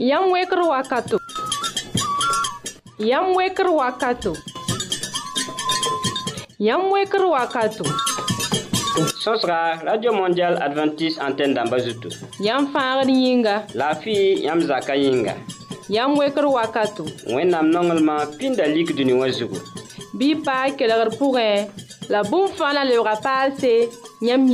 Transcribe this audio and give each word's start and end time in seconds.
Yamwekru 0.00 0.68
wakatu. 0.68 1.20
Yamwekru 2.98 3.76
wakatu. 3.76 4.36
Yamwekru 6.58 7.30
wakatu, 7.30 7.84
Sosra, 9.24 9.80
Radio 9.84 10.12
Mondial 10.12 10.56
Adventist 10.62 11.18
Antenne 11.20 11.54
d'Ambazutu. 11.54 12.08
Yamfar 12.40 13.00
fangr 13.04 13.10
yinga. 13.10 13.66
La 13.74 13.94
fille 13.94 14.42
yam 14.42 14.60
zaka 14.60 14.94
yinga. 14.96 15.34
Yam 15.90 16.16
weker 16.16 16.46
wakato. 16.46 17.04
nongelma 17.26 18.26
pindalik 18.38 18.94
du 18.96 19.04
wazugu. 19.20 19.60
Bi 20.14 20.34
pa 20.34 20.70
kelar 20.78 21.10
pourre. 21.18 21.68
La 22.08 22.22
boum 22.22 22.48
fana 22.48 22.84
le 22.84 22.96
rapal 23.04 23.52
se 23.60 23.88
yam 24.22 24.46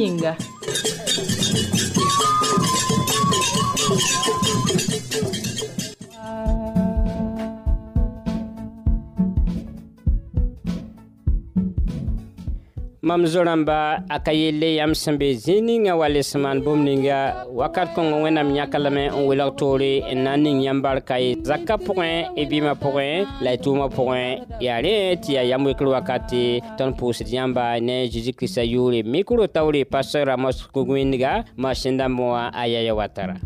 mam 13.06 13.22
zo-rãmba 13.26 13.76
a 14.10 14.16
ka 14.18 14.32
yelle 14.34 14.66
yãmb 14.76 14.94
sẽn 15.00 15.14
be 15.18 15.26
zĩig 15.42 15.60
ningã 15.62 15.92
wa 16.00 16.06
les 16.08 16.30
maan 16.42 16.58
bũmb 16.64 16.82
ninga 16.84 17.18
wakat 17.60 17.92
kõng 17.94 18.24
wẽnnaam 18.24 18.50
yãklame 18.56 19.04
n 19.14 19.22
welg 19.28 19.52
toore 19.60 20.02
n 20.14 20.24
na 20.24 20.32
n 20.34 20.42
ning 20.42 20.58
yãmb 20.66 20.82
barka 20.82 21.14
ye 21.22 21.36
zakã 21.48 21.76
pʋgẽ 21.86 22.34
y 22.34 22.42
bɩɩmã 22.50 22.72
pʋgẽ 22.82 23.06
la 23.44 23.50
y 23.54 23.58
tʋʋmã 23.62 23.86
pʋgẽ 23.94 24.22
yaa 24.66 24.80
rẽ 24.82 25.16
tɩ 25.22 25.30
yaa 25.38 25.44
yamb 25.54 25.66
wekr 25.70 25.86
wakate 25.86 26.42
tõnd 26.78 26.94
pʋʋsd 26.98 27.30
yãmba 27.30 27.78
ne 27.86 27.96
zeezi 28.10 28.32
kiristã 28.34 28.62
yʋʋre 28.74 29.00
mikro 29.06 29.46
taoore 29.46 29.84
pastor 29.86 30.26
ramos 30.26 30.66
kug-wẽndga 30.74 31.44
masẽn 31.56 31.98
dãmb 32.02 32.18
wã 32.18 32.50
a 32.50 32.66
yaya 32.66 32.90
wa 32.94 33.06
tara 33.06 33.38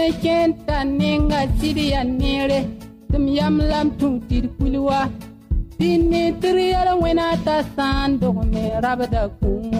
la 0.00 0.84
ninga 0.84 1.40
siriya 1.60 2.00
neere 2.08 2.79
tɩm 3.12 3.24
yam 3.38 3.54
lam 3.70 3.86
tũu 3.98 4.12
tɩd 4.28 4.44
kul 4.56 4.74
wa 4.88 5.00
pin 5.78 6.12
tɩr 6.40 6.56
yɛl 6.70 6.88
wẽna 7.02 7.26
t'a 7.44 7.56
sã 7.74 7.88
n 8.08 8.10
rabda 8.84 9.22
kũum 9.38 9.74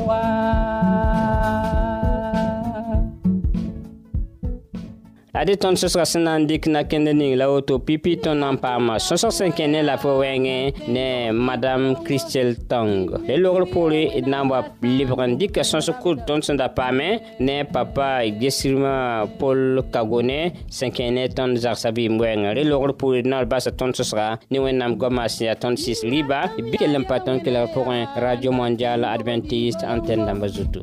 ade 5.36 5.54
tõnd 5.60 5.78
sõsga 5.78 6.04
sẽn 6.06 6.24
na 6.26 6.34
n 6.40 6.46
dɩk 6.48 6.66
nakẽnd 6.74 7.08
ning 7.14 7.36
la 7.38 7.46
woto 7.50 7.78
pipi 7.86 8.16
tõnd 8.18 8.40
na 8.42 8.50
n 8.54 8.58
paama 8.62 8.98
sõsg 9.02 9.30
sẽn 9.36 9.52
kẽ 9.54 9.66
ne 9.70 9.82
la 9.86 9.94
fo 10.02 10.16
wɛɛngẽ 10.20 10.72
ne 10.94 11.06
madam 11.34 11.92
christel 12.06 12.54
tong 12.70 13.08
e 13.28 13.36
le 13.38 13.42
logr 13.44 13.64
poore 13.72 14.02
e 14.14 14.20
d 14.24 14.30
na 14.30 14.42
n 14.42 14.48
wa 14.50 14.62
lebg 14.82 15.20
n 15.28 15.36
dɩka 15.38 15.60
e 15.62 15.68
sõsg 15.70 16.00
kur 16.02 16.16
tõnd 16.26 16.44
sẽn 16.46 16.56
da 16.58 16.68
paame 16.74 17.20
ne 17.38 17.56
papa 17.64 18.22
gesrmã 18.40 19.26
paul 19.38 19.82
kagone 19.94 20.40
sẽn 20.68 20.90
kẽ 20.96 21.06
ne 21.14 21.28
tõnd 21.36 21.58
zagsã 21.62 21.90
vɩɩm 21.94 22.18
wɛɛngẽ 22.18 22.50
re 22.58 22.64
logr 22.66 22.92
poore 22.98 23.22
d 23.22 23.28
na 23.30 23.44
d 23.44 23.50
basa 23.52 23.70
tõnd 23.70 23.94
sõsga 23.94 24.28
ne 24.50 24.58
wẽnnaam 24.58 24.98
goamã 24.98 25.28
sẽn 25.30 25.46
yaa 25.46 25.54
tõnd 25.62 25.78
sɩs 25.78 26.02
rɩba 26.10 26.50
bɩ 26.58 26.74
kell 26.82 26.98
n 26.98 27.04
pa 27.06 27.18
tõnd 27.22 27.44
kelg 27.46 27.70
pʋgẽ 27.74 28.18
radio 28.24 28.50
mondial 28.50 29.04
adventiste 29.06 29.86
antenne 29.86 30.26
dãmbã 30.26 30.48
zutu 30.50 30.82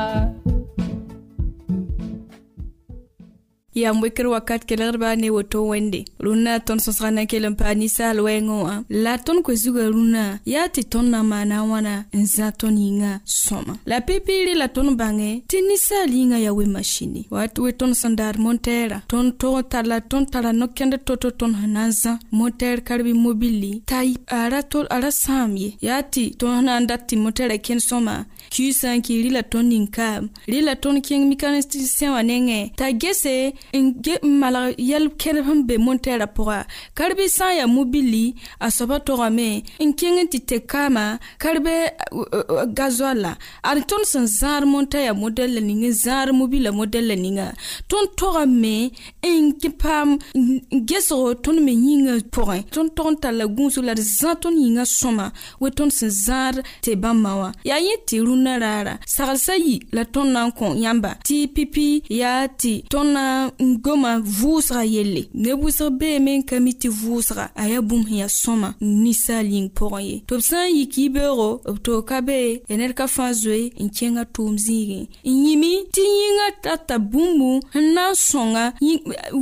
yaa 3.73 3.93
wekr 4.03 4.27
wakat 4.33 4.61
kelgdbã 4.69 5.11
ne 5.21 5.27
woto 5.35 5.59
wẽnde 5.71 5.99
rũnnã 6.23 6.57
tõnd 6.67 6.81
sõsgã 6.83 7.09
na 7.15 7.23
kell 7.31 7.47
n 7.47 7.55
paa 7.55 7.71
ninsaal 7.79 8.17
wɛɛngẽ 8.19 8.57
wã 8.67 8.73
la 9.03 9.13
tõnd 9.15 9.41
koe 9.45 9.55
zugã 9.63 9.85
rũnnã 9.93 10.23
yaa 10.53 10.67
tɩ 10.73 10.81
tõnd 10.91 11.07
na 11.13 11.19
n 11.23 11.29
maana 11.31 11.57
wãna 11.71 11.93
n 12.11 12.21
zã 12.35 12.51
tõnd 12.51 12.75
yĩngã 12.79 13.11
sõma 13.25 13.73
la 13.87 13.97
pepeere 14.03 14.51
tota 14.51 14.59
la 14.61 14.67
tõnd 14.75 14.91
bãngẽ 14.99 15.33
tɩ 15.47 15.57
ninsaal 15.67 16.09
yĩngã 16.19 16.37
yaa 16.45 16.55
we 16.57 16.65
masini 16.67 17.21
wat 17.31 17.55
we 17.63 17.71
tõnd 17.71 17.95
sẽn 17.95 18.15
daad 18.19 18.35
montɛɛrã 18.43 18.97
tõnd 19.07 19.39
tog 19.39 19.63
la 19.87 19.99
tõnd 20.03 20.27
tara 20.31 20.51
no-kẽnd 20.51 20.99
to-to 21.07 21.29
tõnd 21.39 21.55
sẽn 21.61 21.71
na 21.73 21.87
n 21.87 21.91
zã 21.91 22.19
montɛɛr 22.31 22.79
karbi 22.83 23.13
mobili 23.13 23.81
t'a 23.87 24.03
a 24.27 24.49
ra 24.51 25.11
sãam 25.23 25.55
ye 25.55 25.71
yaa 25.79 26.01
tɩ 26.11 26.21
tõnd 26.39 26.55
sẽn 26.59 26.65
na 26.67 26.79
n 26.79 26.85
dat 26.91 27.07
tɩ 27.07 27.15
montɛɛrã 27.23 27.55
kẽnd 27.65 27.79
sõma 27.87 28.27
kɩ 28.53 28.65
sã 28.79 28.89
n 28.95 29.01
kɩ 29.05 29.13
rɩla 29.25 29.41
tõnd 29.51 29.69
ninkaam 29.71 30.23
rɩla 30.51 30.73
tõnd 30.83 30.99
kẽng 31.07 31.23
mikanistɩ 31.31 32.07
wã 32.15 32.21
nengẽ 32.29 32.59
t'a 32.77 32.87
gese 33.01 33.53
n 33.71 33.95
malg 34.41 34.75
yɛl-kẽdb 34.89 35.47
sẽn 35.47 35.59
be 35.67 35.75
montɛɛrã 35.79 36.27
pʋga 36.35 36.57
karbe 36.97 37.23
sã 37.37 37.47
n 37.51 37.55
yaa 37.59 37.69
mobili 37.71 38.35
a 38.59 38.67
soaba 38.69 38.99
togame 39.07 39.63
n 39.79 39.89
kẽng 39.95 40.19
tɩ 40.31 40.37
te 40.49 40.57
kaama 40.67 41.15
karbe 41.39 41.95
gazoala 42.75 43.39
ad 43.63 43.79
tõnd 43.87 44.05
sẽn 44.11 44.27
zãad 44.27 44.63
montɛɛra 44.67 45.13
modɛl 45.15 45.51
la 45.55 45.61
ning 45.63 45.87
n 45.87 45.93
zãad 45.93 46.29
mobila 46.35 46.71
modɛl 46.75 47.07
la 47.07 47.15
ninga 47.15 47.47
tõnd 47.87 48.09
togame 48.19 48.91
n 49.23 49.55
paam 49.79 50.19
gesgo 50.89 51.39
tõnd 51.39 51.63
me 51.63 51.71
yĩngã 51.71 52.13
pʋgẽ 52.35 52.59
tõnd 52.75 52.91
tog 52.97 53.07
n 53.15 53.15
tar 53.15 53.31
la 53.31 53.47
gũusg 53.47 53.79
la 53.79 53.95
d 53.95 54.01
zã 54.03 54.35
tõnd 54.35 54.59
yĩngã 54.59 54.83
sõma 54.83 55.31
we 55.63 55.71
tõnd 55.71 55.95
sẽn 55.95 56.11
zãad 56.27 56.55
tɩ 56.83 56.99
bãmbã 56.99 57.31
wã 57.39 57.49
yaa 57.63 57.79
yẽ 57.79 58.03
tɩ 58.07 58.19
rũn 58.27 58.39
rũnnã 58.41 58.59
raara 58.59 58.97
saglsã 59.05 59.53
yi 59.55 59.79
la 59.93 60.03
tõnd 60.03 60.31
na 60.33 60.45
n 60.47 60.51
kõ 60.51 60.75
yãmba 60.77 61.11
tɩ 61.25 61.47
pipi 61.55 62.01
yaa 62.09 62.47
tɩ 62.59 62.81
tõnd 62.89 63.13
na 63.13 63.51
n 63.61 63.75
goma 63.83 64.11
vʋʋsga 64.39 64.83
yelle 64.85 65.23
ne 65.33 65.51
wʋsg 65.61 65.89
beeme 65.99 66.37
n 66.37 66.43
ka 66.43 66.59
mi 66.59 66.71
tɩ 66.71 66.89
vʋʋsga 66.89 67.49
a 67.55 67.63
yaa 67.71 67.81
bũmb 67.81 68.07
sẽn 68.09 68.17
yaa 68.21 68.29
sõma 68.41 68.69
ninsaal 69.03 69.45
yĩng 69.53 69.69
pʋgẽ 69.77 69.99
ye 70.09 70.15
tɩ 70.27 70.33
b 70.37 70.41
sã 70.41 70.57
n 70.65 70.73
yik 70.77 70.91
yɩ-beoogo 70.97 71.49
b 71.73 71.77
toog 71.85 72.05
ka 72.09 72.17
be 72.25 72.37
ya 72.69 72.73
ned 72.77 72.93
ka 72.97 73.05
fãa 73.07 73.33
zoe 73.33 73.71
n 73.83 73.87
kẽngã 73.95 74.23
tʋʋm 74.35 74.53
zĩigẽ 74.65 75.03
n 75.29 75.33
yĩmi 75.45 75.73
tɩ 75.93 76.01
yĩngã 76.01 76.47
tata 76.63 76.95
bũmbu 76.97 77.61
sẽn 77.73 77.85
na 77.95 78.03
n 78.09 78.15
sõnga 78.15 78.65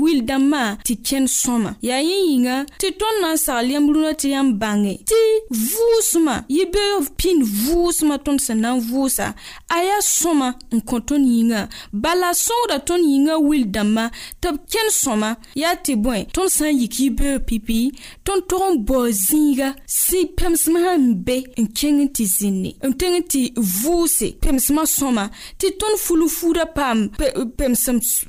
wil-dãmbã 0.02 0.64
tɩ 0.86 0.94
kẽnd 1.08 1.28
sõma 1.42 1.72
yaa 1.84 2.02
yẽ 2.04 2.18
yĩnga 2.32 2.56
tɩ 2.82 2.88
tõnd 3.00 3.18
na 3.24 3.30
n 3.34 3.38
sagl 3.38 3.68
yãmb 3.74 3.88
rũnã 3.96 4.12
tɩ 4.20 4.28
yãmb 4.36 4.52
bãnge 4.62 4.94
tɩ 5.10 5.22
vʋʋsmã 5.50 6.36
yɩ-beoog 6.58 7.08
pĩnd 7.20 7.42
vʋʋsmã 7.46 8.16
tõnd 8.26 8.40
sẽn 8.44 8.60
na 8.64 8.72
n 8.76 8.89
vʋʋsa 8.92 9.28
a 9.70 9.78
yaa 9.86 10.02
sõma 10.06 10.50
n 10.74 10.82
kõ 10.86 11.00
tõnd 11.10 11.26
yĩngã 11.30 11.68
bala 12.04 12.32
sõoda 12.38 12.78
tõnd 12.90 13.06
yĩngã 13.10 13.36
wil 13.46 13.64
dãmbã 13.76 14.06
tɩ 14.42 14.50
b 14.54 14.56
kẽnd 14.74 14.92
sõma 15.02 15.30
yaa 15.62 15.76
tɩ 15.86 15.94
bõe 16.04 16.20
tõnd 16.36 16.52
sã 16.58 16.66
n 16.74 16.80
yik 16.82 16.96
y 17.06 17.08
beoog 17.20 17.44
pipi 17.48 17.80
tõnd 18.28 18.44
tog 18.50 18.64
n 18.74 18.80
baoo 18.90 19.10
zĩiga 19.26 19.70
sẽn 19.86 20.28
pẽmsmã 20.38 20.80
sã 20.86 20.94
n 20.98 21.06
be 21.26 21.38
n 21.62 21.66
kẽng 21.78 22.00
tɩ 22.16 22.24
zĩnne 22.38 22.72
n 22.90 22.94
teng 23.00 23.18
tɩ 23.30 23.42
vʋʋse 23.82 24.28
pemsmã 24.44 24.84
sõma 24.98 25.24
tɩ 25.60 25.68
tõnd 25.80 25.98
fulufuudã 26.04 26.66
paam 26.76 27.00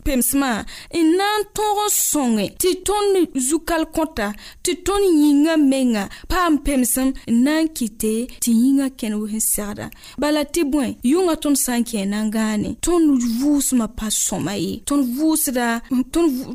pemsmã 0.05 0.53
n 0.63 0.65
e 0.99 1.05
na 1.17 1.29
n 1.41 1.49
tõog 1.57 1.79
n 1.89 1.95
sõnge 2.09 2.47
tɩ 2.61 2.71
tõnd 2.85 3.37
zukal 3.49 3.83
kõta 3.97 4.27
tɩ 4.65 4.73
tõnd 4.87 5.07
yĩngã 5.21 5.55
menga 5.71 6.05
paam 6.31 6.55
pemsem 6.65 7.09
n 7.33 7.37
na 7.47 7.55
n 7.65 7.69
kɩte 7.77 8.13
tɩ 8.43 8.51
yĩngã 8.61 8.87
kẽnb 8.99 9.23
sẽn 9.31 9.49
segda 9.61 9.87
bala 10.21 10.43
tɩ 10.55 10.63
bõe 10.73 10.87
yʋnga 11.11 11.35
tõnd 11.43 11.59
sã 11.63 11.75
n 11.79 11.83
kẽe 11.89 12.05
na 12.09 12.25
n 12.25 12.31
tõnd 12.33 13.07
vʋʋsmã 13.41 13.87
pa 13.99 14.07
sõma 14.25 14.55
ye 14.65 14.73
tõnd 14.89 15.05
vʋʋsda 15.19 15.67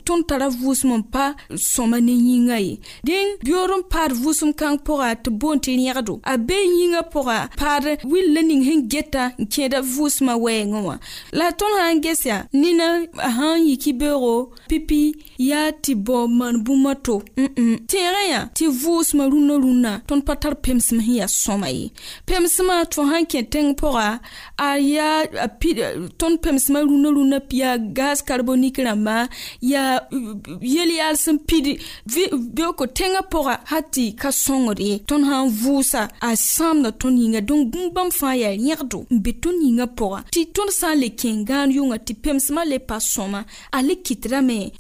tõnd 0.08 0.24
tara 0.30 0.48
vʋʋsm 0.62 0.90
n 0.98 1.02
pa 1.14 1.26
sõma 1.72 1.98
ne 2.08 2.12
yĩnga 2.28 2.58
ye 2.68 2.74
dẽng 3.08 3.30
beoor 3.46 3.72
n 3.80 3.84
paad 3.92 4.12
vʋʋsem-kãng 4.22 4.78
pʋga 4.86 5.08
tɩ 5.24 5.30
boon 5.40 5.58
tɩ 5.64 5.72
rẽgdo 5.80 6.14
a 6.24 6.34
bee 6.48 6.66
yĩngã 6.78 7.02
pʋga 7.14 7.38
paad 7.60 7.84
wil 8.12 8.28
la 8.36 8.42
ning 8.42 8.64
sẽn 8.68 8.82
geta 8.92 9.24
n 9.42 9.46
kẽeda 9.54 9.80
vʋʋsmã 9.82 10.34
wɛɛngẽ 10.44 10.82
wã 10.88 10.96
la 11.32 11.48
tõnd 11.60 11.76
sã 11.80 11.84
n 11.94 11.98
ges 12.04 12.20
yaa 12.28 12.42
nina 12.52 12.88
sãn 13.16 13.60
yiki 13.68 13.92
beoogo 14.00 14.36
pipi 14.70 15.16
yaa 15.40 15.72
tɩ 15.84 15.92
baoob 16.06 16.32
maan 16.32 16.58
bũmb 16.66 16.88
to 17.06 17.16
tẽegẽ 17.90 18.26
yã 18.32 18.40
tɩ 18.56 18.66
vʋʋsmã 18.84 19.24
rũnã 19.32 19.54
rũnnã 19.64 19.92
tõnd 20.08 20.24
pa 20.26 20.34
tar 20.40 20.56
pemsem 20.64 21.00
sẽn 21.02 21.16
yaa 21.18 21.32
sõma 21.32 21.70
ye 21.72 21.90
pemsmã 22.28 22.76
tõnd 22.94 23.10
sãn 23.16 23.26
kẽ 23.32 23.42
tẽng 23.52 23.74
pʋga 23.86 24.08
a 24.58 25.90
ton 26.18 26.36
tõnd 26.36 26.38
gas 26.54 26.70
rũnã 26.88 27.10
rũnã 27.18 27.38
yaa 27.62 27.78
gaz 27.98 28.22
carbonique 28.28 28.84
rãmbã 28.86 29.28
yaa 29.62 30.00
yel 30.62 30.92
yaal 30.98 31.16
sẽn 31.24 31.38
pid 31.48 31.66
beooko 32.58 32.86
tẽngã 32.98 33.22
pʋga 33.34 33.54
ha 33.72 33.80
tɩ 33.96 34.06
ka 34.22 34.30
sõngd 34.32 34.80
ye 34.88 34.98
tõnd 35.10 35.26
sã 35.30 35.38
n 35.44 35.50
vʋʋsa 35.62 36.02
a 36.28 36.30
sãamda 36.36 36.90
tõnd 37.02 37.20
yĩnga 37.24 37.42
dõnc 37.48 37.64
bũmb 37.74 37.94
bãmb 37.96 38.12
fãa 38.20 38.34
yaa 38.44 38.54
yẽgdo 38.68 39.00
n 39.14 39.18
be 39.24 39.32
tõnd 39.44 39.60
yĩngã 39.68 39.86
pʋga 40.00 40.20
tɩ 40.34 40.42
tõnd 40.56 40.72
sã 40.80 40.90
le 41.02 41.08
kẽng-gãan 41.10 41.70
tɩ 42.06 42.14
pemsmã 42.24 42.62
le 42.72 42.78
pa 42.90 42.98
sõma 43.00 43.42
a 43.72 43.80
le 43.86 43.96
kɩtrame 44.06 44.72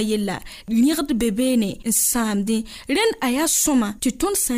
yella 0.00 0.38
yẽgd 0.68 1.12
be 1.20 1.28
beene 1.30 1.76
n 1.84 1.92
sãamdẽ 1.92 2.56
rẽnd 2.88 3.14
a 3.26 3.28
yaa 3.36 3.46
ton 3.48 3.78
tɩ 4.00 4.10
tõnd 4.20 4.36
sã 4.44 4.54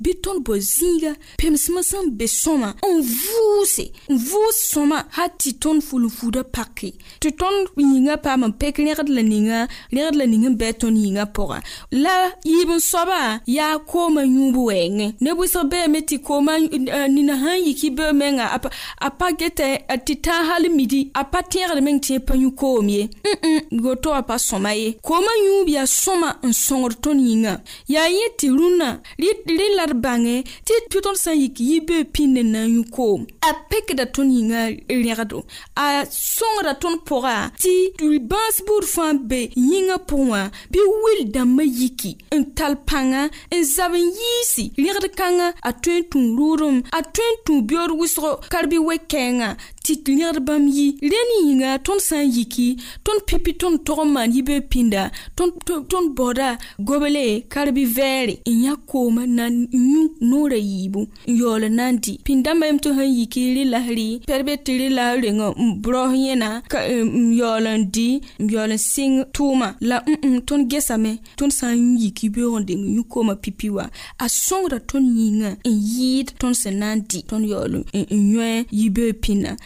bɩ 0.00 0.12
tõnd 0.22 0.40
bõ 0.46 0.54
zĩiga 0.58 1.12
pemsmã 1.38 1.82
sẽn 1.82 2.10
be 2.18 2.26
sõma 2.26 2.72
n 2.84 3.00
vʋʋse 3.04 3.84
n 4.10 4.14
vʋʋs 4.16 4.52
sõma 4.72 4.98
ha 5.16 5.24
tɩ 5.38 5.52
tõnd 5.62 5.80
fulum-fuudã 5.86 6.42
pake 6.54 6.90
tɩ 7.20 7.28
tõnd 7.40 7.72
yĩngã 7.76 8.14
paam 8.24 8.44
n 8.48 8.52
pek 8.60 8.78
rẽgd 8.78 9.08
la 9.08 9.22
ninga 9.22 9.58
rẽgd 9.92 10.14
la 10.20 10.24
ning 10.26 10.44
n 10.48 10.56
bɩ 10.58 10.64
a 10.68 10.72
tõnd 10.80 10.96
yĩngã 11.04 11.24
pʋga 11.36 11.58
la 12.04 12.14
yiib 12.46 12.70
n 12.76 12.80
soaba 12.80 13.20
yaa 13.46 13.76
koomã 13.90 14.22
yũub 14.24 14.56
wɛɛngẽ 14.68 15.08
ne 15.20 15.30
wɩsg 15.36 15.68
beeme 15.70 16.00
tɩ 16.08 16.16
koomã 16.26 16.54
euh, 16.60 17.06
nina 17.08 17.34
sãn 17.42 17.58
yik 17.66 17.82
y 17.86 17.88
bee 17.90 18.12
menga 18.12 18.46
a 19.00 19.08
pa 19.18 19.26
geta 19.38 19.64
tɩ 20.06 20.14
tãag 20.24 20.42
hal 20.48 20.64
midi 20.68 21.10
a 21.20 21.24
pa 21.24 21.42
tẽegd 21.42 21.80
meng 21.82 22.00
tɩ 22.00 22.18
pa 22.26 22.34
yũ 22.36 22.50
koom 22.56 22.88
ye 22.88 23.08
n 23.72 23.78
woto 23.84 24.10
wã 24.12 24.22
pa 24.22 24.36
sõma 24.38 24.72
ye 24.74 24.94
koomã 25.02 25.32
yũub 25.46 25.68
yaa 25.74 25.86
sõma 25.86 26.38
n 26.42 26.50
sõngd 26.52 27.00
tõnd 27.04 27.20
yĩngã 27.30 27.52
yaa 27.92 28.08
yẽ 28.08 28.28
tɩ 28.38 28.46
rũnã 28.56 28.88
rɩ 29.18 29.68
la 29.76 29.81
la 29.86 29.92
d 29.92 30.00
bãnge 30.00 30.42
tɩ 30.66 30.74
tɩ 30.90 30.98
tõnd 31.04 31.18
sã 31.22 31.30
n 31.34 31.40
yik 31.42 31.56
yɩ 31.58 31.76
bee 31.88 32.02
pĩnde 32.14 32.42
na 32.52 32.60
n 32.66 32.70
yũ-koom 32.76 33.20
a 33.48 33.50
pekda 33.70 34.04
tõnd 34.14 34.30
yĩngã 34.38 34.60
rẽgdo 35.06 35.38
a 35.74 35.86
sõngda 36.06 36.72
tõnd 36.82 36.98
pʋga 37.08 37.36
tɩ 37.58 38.08
bãas 38.30 38.56
buud 38.66 38.84
fãa 38.94 39.12
be 39.30 39.40
yĩngã 39.70 39.96
pʋgẽ 40.08 40.28
wã 40.30 40.40
bɩ 40.72 40.78
wil-dãmbã 41.02 41.62
yiki 41.78 42.10
n 42.38 42.42
tall 42.56 42.76
pãnga 42.88 43.26
n 43.50 43.58
zab 43.74 43.92
n 43.98 44.06
yiisi 44.18 44.70
rẽgd-kãngã 44.78 45.48
a 45.66 45.70
tõe 45.82 45.96
n 45.98 46.06
tũ 46.10 46.18
roodem 46.38 46.78
a 46.94 46.98
tõe 47.02 47.28
n 47.34 47.36
tũ 47.44 47.52
beood 47.66 47.90
wʋsgo 47.98 48.30
karbɩ 48.54 48.78
wɛ-kɛɛngã 48.86 49.48
tɩ 49.84 50.12
ned 50.18 50.36
bãmb 50.46 50.66
yi 50.76 50.86
rẽnd 51.12 51.30
yĩnga 51.42 51.70
tõnd 51.86 52.02
sã 52.06 52.18
n 52.22 52.30
yiki 52.34 52.68
tõnd 53.04 53.20
pipi 53.26 53.52
tõnd 53.60 53.82
tog 53.86 53.98
n 54.06 54.12
maan 54.14 54.32
yibe 54.34 54.56
pĩnda 54.72 55.08
tõnd 55.36 56.08
baooda 56.16 56.52
goble 56.78 57.24
karbi 57.52 57.84
vɛɛre 57.96 58.34
n 58.48 58.54
yã 58.64 58.74
kooma 58.90 59.26
na 59.26 59.46
yũ 59.50 60.02
noorã 60.30 60.58
yiibu 60.60 61.00
n 61.26 61.34
yaool 61.40 61.66
na 61.74 61.90
n 61.92 61.98
di 61.98 62.12
pĩn-dãmbã 62.26 62.66
yem 62.70 62.78
tɩ 62.84 62.88
sẽn 62.98 63.10
yiki 63.18 63.42
rɩ 63.56 63.62
la 63.72 63.80
rɩ 63.82 64.06
pɛrbet 64.28 64.60
tɩ 64.64 64.72
rɩ 64.80 64.86
la 64.98 65.04
rengã 65.22 65.48
n 65.58 65.66
bros 65.82 66.14
yẽna 66.14 66.50
n 66.62 67.26
yaool 67.38 67.66
n 67.66 67.82
di 67.92 68.20
n 68.42 68.46
yaool 68.52 68.72
n 68.72 68.78
sɩng 68.78 69.16
tʋʋmã 69.34 69.68
la 69.88 69.96
ũ-ũ 70.06 70.18
mm, 70.22 70.30
mm, 70.36 70.42
tõnd 70.46 70.66
gesame 70.70 71.12
tõnd 71.38 71.50
sã 71.52 71.74
n 71.74 71.98
yiki 71.98 72.30
beoog 72.30 72.62
n 72.62 72.66
deng 72.68 72.84
yũ 72.96 73.02
koomã 73.10 73.34
pipi 73.34 73.68
wa 73.74 73.84
a 74.18 74.26
sõngda 74.30 74.78
tõnd 74.86 75.10
yĩngã 75.10 75.50
n 75.66 75.74
yɩɩd 75.74 76.36
tõnd 76.38 76.54
sẽn 76.54 76.76
na 76.78 76.94
n 76.94 77.00
di 77.08 77.22
tõnd 77.26 77.48
yaool 77.50 77.82
n 77.82 77.84
yõe 78.30 78.62
yibee 78.70 79.12
pĩnã 79.22 79.56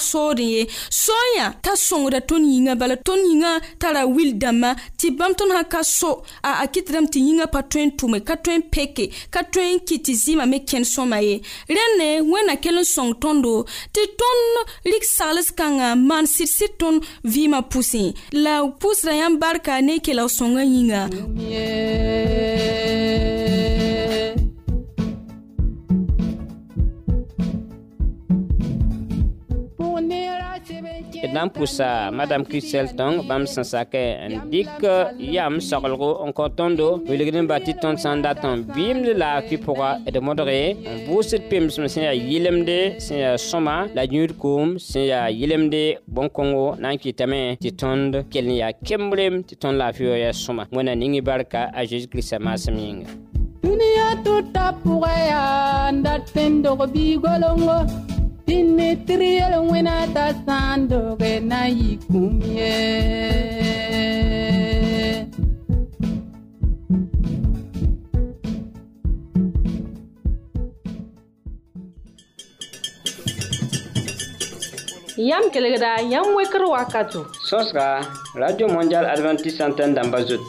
soor 0.00 0.36
ye 0.40 0.64
soyã 0.98 1.46
t'a 1.62 1.76
sõngda 1.78 2.20
tõnd 2.30 2.48
yĩngã 2.50 2.74
bala 2.80 2.96
tõnd 3.08 3.28
yĩngã 3.32 3.52
tara 3.82 4.02
wil 4.08 4.32
dãmbã 4.42 4.72
tɩ 4.98 5.10
bãmb 5.18 5.36
tõnd 5.38 5.52
sã 5.54 5.62
ka 5.74 5.82
so 5.86 6.10
a, 6.42 6.52
a 6.60 6.66
kɩtdame 6.74 7.08
tɩ 7.12 7.20
yĩngã 7.26 7.46
pa 7.52 7.60
tõe 7.70 7.84
n 7.86 7.90
tʋme 7.98 8.18
ka 8.28 8.34
tõe 8.44 8.56
n 8.58 8.62
peke 8.72 9.04
ka 9.34 9.40
tõe 9.52 9.68
n 9.68 9.78
kɩ 9.86 9.94
tɩ 10.08 10.12
zɩɩmã 10.24 10.44
me 10.50 10.58
kẽnd 10.68 10.86
sõma 10.94 11.18
ye 11.26 11.36
rẽnd 11.68 11.94
ne 12.00 12.08
wẽnna 12.32 12.54
kell 12.62 12.80
n 12.80 12.84
sõng 12.94 13.12
tõndo 13.22 13.54
tɩ 13.94 14.02
tõnd 14.20 14.74
rɩk 14.90 15.04
sagls 15.16 15.48
kãngã 15.58 15.94
maan 15.96 16.26
sɩd-sɩd 16.34 16.72
tõnd 16.80 16.98
vɩɩmã 17.32 17.60
pʋsẽ 17.70 18.04
la 18.44 18.54
pʋsda 18.80 19.12
yãmb 19.20 19.38
barka 19.42 19.80
ne 19.84 19.98
kela 20.04 20.26
b 20.26 20.32
sõngã 20.32 20.62
yĩnga 20.72 21.02
yeah. 21.46 23.09
nam 31.34 31.48
pusa 31.56 31.88
madam 32.20 32.42
krisel 32.50 32.86
tong 32.98 33.16
bam 33.28 33.42
san 33.52 33.64
sake 33.72 34.00
en 34.24 34.32
dik 34.52 34.70
yam 35.34 35.54
sakalgo 35.68 36.08
onko 36.24 36.44
tondo 36.58 36.88
wiligrin 37.10 37.46
bati 37.52 37.72
ton 37.82 37.94
sanda 38.04 38.30
ton 38.42 38.64
bim 38.74 38.98
la 39.22 39.30
fi 39.48 39.56
pora 39.66 39.90
et 40.06 40.10
de 40.14 40.20
modere 40.28 40.58
busit 41.08 41.42
pims 41.50 41.78
sin 41.92 42.02
ya 42.08 42.12
yilemde 42.30 42.78
sin 43.04 43.18
ya 43.24 43.30
soma 43.48 43.76
la 43.96 44.04
nyur 44.14 44.32
kum 44.42 44.68
sin 44.88 45.04
ya 45.12 45.20
yilemde 45.38 45.84
bon 46.14 46.28
kongo 46.36 46.66
nan 46.82 46.98
ki 47.02 47.12
tame 47.22 47.42
ti 47.62 47.70
tond 47.82 48.12
kelni 48.34 48.58
ya 48.62 48.68
kembrem 48.88 49.36
ti 49.48 49.54
ton 49.62 49.72
la 49.80 49.88
fi 49.96 50.04
ya 50.24 50.32
soma 50.44 50.64
mona 50.74 50.94
ningi 51.02 51.20
barka 51.30 51.62
a 51.80 51.86
jesus 51.90 52.10
christ 52.12 52.34
masaminga 52.48 53.08
duniya 53.64 54.08
tutta 54.26 54.66
pugaya 54.84 55.42
ndatten 56.00 56.54
dogo 56.64 56.86
bigolongo 56.94 57.78
Jine 58.50 58.98
triyel 59.06 59.52
wena 59.70 60.10
tasan 60.14 60.80
doge 60.90 61.34
na 61.50 61.60
yi 61.76 61.90
koumye. 62.10 62.82
Yam 75.14 75.54
kelegda, 75.54 76.02
yam 76.10 76.34
wekero 76.36 76.66
wakato. 76.74 77.20
Sos 77.48 77.70
ka, 77.72 77.88
Radio 78.34 78.66
Mondial 78.68 79.06
Adventist 79.14 79.58
Santen 79.62 79.94
damba 79.94 80.24
zot. 80.28 80.42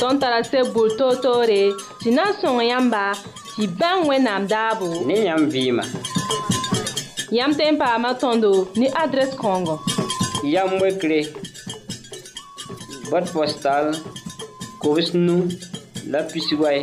Ton 0.00 0.16
tarase 0.18 0.60
bulto 0.72 1.08
tore, 1.20 1.62
jina 2.02 2.32
son 2.40 2.64
yamba, 2.64 3.04
jiben 3.60 3.98
wena 4.08 4.40
mdabo. 4.40 4.88
Nen 5.06 5.22
yam 5.28 5.50
vima. 5.52 5.84
Yam 7.30 7.52
ten 7.54 7.76
paama 7.78 8.10
tõndo 8.18 8.50
ne 8.76 8.88
adrɛs 9.02 9.32
kãongo. 9.40 9.74
Yam 10.50 10.70
wekre 10.82 11.18
bot 13.10 13.26
postal 13.34 13.86
kobs 14.82 15.08
nu 15.26 15.36
la 16.12 16.20
pisiway 16.32 16.78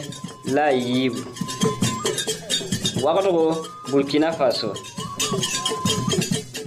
la 0.56 0.64
a 0.72 0.78
yiibu. 0.78 1.20
Wagdgo 3.04 3.46
Burkina 3.92 4.32
Faso. 4.38 4.70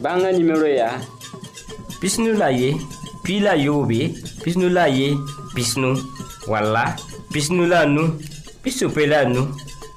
Bãnga 0.04 0.28
nimero 0.36 0.68
yaa. 0.78 0.96
Pisnu 2.04 2.32
la 2.40 2.48
ye 2.60 2.70
pi 3.24 3.34
la 3.44 3.52
yoobe 3.64 4.00
pisnu 4.42 4.68
la 4.76 4.84
ye 4.98 5.08
pisnu 5.56 5.90
wala 6.50 6.84
pisnu 7.32 7.62
la 7.72 7.80
nu 7.94 8.04
pisope 8.62 9.02
la 9.12 9.20
nu 9.34 9.42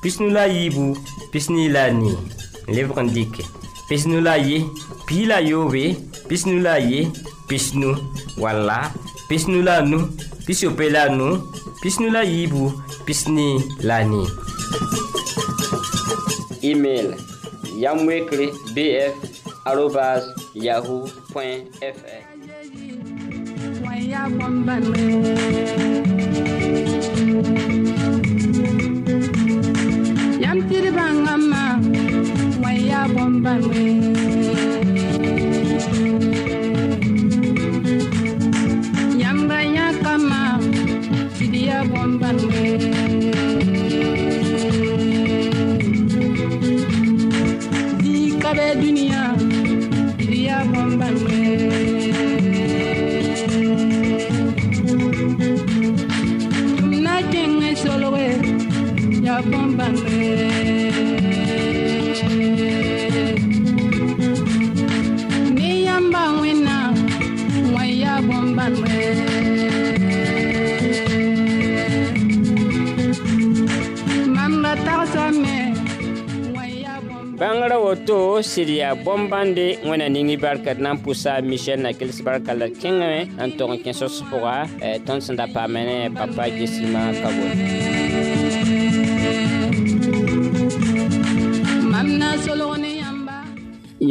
pisnu 0.02 0.28
la 0.36 0.44
yiibu 0.56 0.84
pisni 1.32 1.68
la 1.76 1.84
nii. 1.90 2.18
Lebg 2.76 2.96
n 3.00 3.08
dɩke 3.16 3.44
Pis 3.94 4.08
la 4.10 4.34
ye 4.42 4.58
pii 5.06 5.28
la 5.30 5.38
yoobe 5.50 5.84
la 6.66 6.74
ye 6.82 7.00
pisnu 7.48 7.90
walla 8.42 8.90
pisnu 9.30 9.62
la 9.68 9.76
nu 9.86 9.98
pisiope 10.46 10.88
la 10.90 11.04
nu 11.18 11.28
pisnu 11.82 12.10
la 12.10 12.22
pisni 13.06 13.48
la 13.88 13.98
ni 14.12 14.22
email 16.72 17.08
yamwekre 17.78 18.46
bf 18.76 19.14
arobas 19.64 20.24
yahoo 20.56 21.08
fr 21.32 21.62
ya 32.90 33.08
bomba 33.14 33.52
mwe 33.64 33.80
tɩd 78.64 78.72
yaa 78.80 78.96
bõmb 79.06 79.28
bãnde 79.30 79.64
wẽna 79.90 80.06
ning 80.16 80.30
barka 80.42 80.72
d 80.74 80.78
na 80.84 80.92
n 80.96 81.00
pʋsa 81.06 81.32
michɛl 81.50 81.80
nakels 81.86 82.20
barka 82.26 82.52
la 82.60 82.68
kẽngame 82.82 83.20
n 83.28 83.28
eh, 83.28 83.52
tog 83.60 83.70
n 83.76 83.84
kẽ-sõs 83.84 84.16
pʋga 84.32 84.56
tõnd 85.06 85.22
sẽn 85.26 85.36
da 85.38 85.46
paame 85.54 85.82
ne 85.84 85.98
papa 86.16 86.44
gesima 86.58 87.02
ka 87.20 87.30
bone 87.36 87.60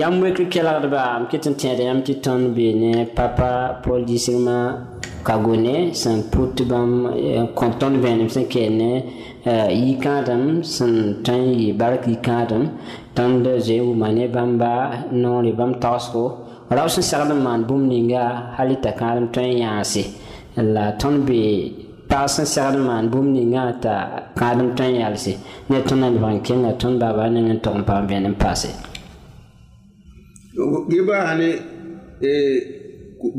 yãmb 0.00 0.20
wek 0.22 0.36
kelgdba 0.52 1.02
m 1.22 1.24
kɩt 1.32 1.44
n 1.50 1.54
tẽed 1.62 1.78
yãmb 1.88 2.04
tɩ 2.04 2.14
tõnd 2.22 2.52
be 2.54 2.68
ne 2.82 2.92
papa 3.16 3.80
paul 3.82 4.04
disgmã 4.04 4.58
kagone 5.24 5.94
sẽn 5.96 6.22
pʋt 6.30 6.56
eh, 6.60 6.68
bãmb 6.68 6.96
kõ 7.56 7.66
tõnd 7.80 8.04
vẽenem 8.04 8.28
sẽn 8.28 8.44
kẽer 8.52 8.70
ne 8.80 8.90
eh, 9.48 9.68
yikãadem 9.80 10.60
sẽn 10.62 11.22
tõe 11.24 11.40
n 11.40 11.56
yɩ 11.56 11.70
bark 11.80 12.04
yikãadem 12.06 12.68
tãnd 13.16 13.44
zeegu 13.66 13.94
mane 14.02 14.24
bãmba 14.34 14.72
noore 15.22 15.52
bãmb 15.58 15.74
tagsgo 15.82 16.24
rab 16.76 16.88
sẽn 16.94 17.02
segd 17.10 17.30
n 17.36 17.42
maan 17.46 17.60
bũmb 17.68 17.84
ninga 17.92 18.24
hal 18.56 18.70
t'a 18.84 18.90
kãadem 19.00 19.26
tõe 19.34 19.46
n 19.52 19.56
yãase 19.64 20.02
la 20.74 20.84
tõnd 21.00 21.18
be 21.26 21.40
pag 22.10 22.26
sẽn 22.34 22.46
segd 22.54 22.74
n 22.78 22.84
maan 22.88 23.04
bũmb 23.12 23.30
ninga 23.36 23.62
t'a 23.82 23.94
kãadem 24.40 24.68
tõe 24.76 24.88
n 24.88 24.96
yalse 25.04 25.32
ne 25.68 25.78
tõnd 25.88 26.00
na 26.02 26.08
lebg 26.14 26.26
n 26.36 26.38
kenga 26.46 26.70
tõnd 26.82 26.96
baaba 27.02 27.24
ning 27.34 27.50
n 27.56 27.58
tog 27.64 27.76
n 27.80 27.82
pag 27.88 28.00
n 28.00 28.06
vẽn 28.10 28.26
n 28.32 28.36
paase 28.42 28.68
gibaane 30.90 31.48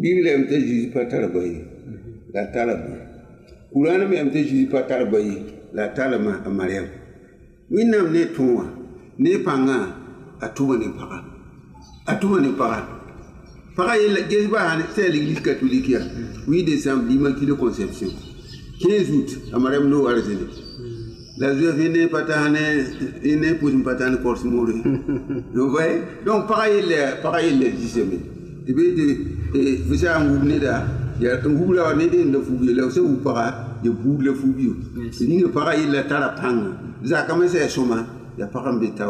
biig 0.01 0.17
lem 0.25 0.45
t'a 0.49 0.57
zeezi 0.67 0.87
pa 0.93 1.01
tara 1.11 1.27
bayi 1.35 1.57
la 2.33 2.43
tara 2.53 2.73
bũ 2.83 2.91
kuraana 3.73 4.05
me 4.09 4.15
yam 4.19 4.29
t'a 4.33 4.39
zeezi 4.49 4.69
pa 4.73 4.83
tara 4.89 5.05
bayi 5.13 5.35
la 5.75 5.87
tara 5.95 6.17
mariam 6.59 6.85
wẽnnaam 7.73 8.07
ne 8.13 8.23
tõe 8.37 8.53
wã 8.57 8.65
ne 9.23 9.37
pãngã 9.37 9.95
a 10.41 10.49
tuma 10.49 10.75
ne 10.75 10.89
paga 10.99 11.23
a 12.07 12.15
tuma 12.19 12.41
ne 12.41 12.49
paga 12.57 12.83
paga 13.73 13.95
yella 13.95 14.27
gesba 14.27 14.59
c'est 14.93 15.07
l'église 15.07 15.39
catholique 15.39 15.87
ya 15.87 15.99
8 16.45 16.63
décembre 16.65 17.03
l'immaculée 17.07 17.55
conception 17.55 18.09
15 18.81 19.11
août 19.11 19.37
a 19.53 19.59
marem 19.59 19.87
no 19.87 20.05
arzene 20.07 20.45
la 21.37 21.55
juif 21.55 21.75
ine 21.85 22.09
patane 22.09 22.57
pour 23.61 23.69
une 23.69 23.81
patane 23.83 24.21
corse 24.21 24.43
mouri 24.43 24.73
vous 25.53 25.69
voyez 25.69 26.01
donc 26.25 26.45
paga 26.49 26.67
yella 26.73 27.15
paga 27.23 27.39
yella 27.43 27.69
jiseme 27.79 28.19
ti 28.65 28.73
be 28.73 28.93
ti 28.93 29.83
visa 29.89 30.19
ngub 30.21 30.43
ne 30.43 30.59
da 30.59 30.85
ya 31.21 31.37
ngub 31.39 31.71
la 31.71 31.93
ne 31.93 32.09
den 32.09 32.31
da 32.33 32.41
fubi 32.41 32.73
la 32.73 32.89
se 32.91 32.99
u 32.99 33.15
paga 33.23 33.47
ya 33.85 33.89
bug 33.89 34.21
la 34.21 34.33
fubi 34.33 34.69
ni 35.21 35.43
paga 35.45 35.75
yella 35.77 36.03
tara 36.09 36.35
panga 36.35 36.75
zakama 37.03 37.47
se 37.47 37.69
soma 37.69 38.19
y 38.37 38.41
a 38.41 38.47
pas 38.49 38.63
un 38.65 38.77
détail. 38.79 39.07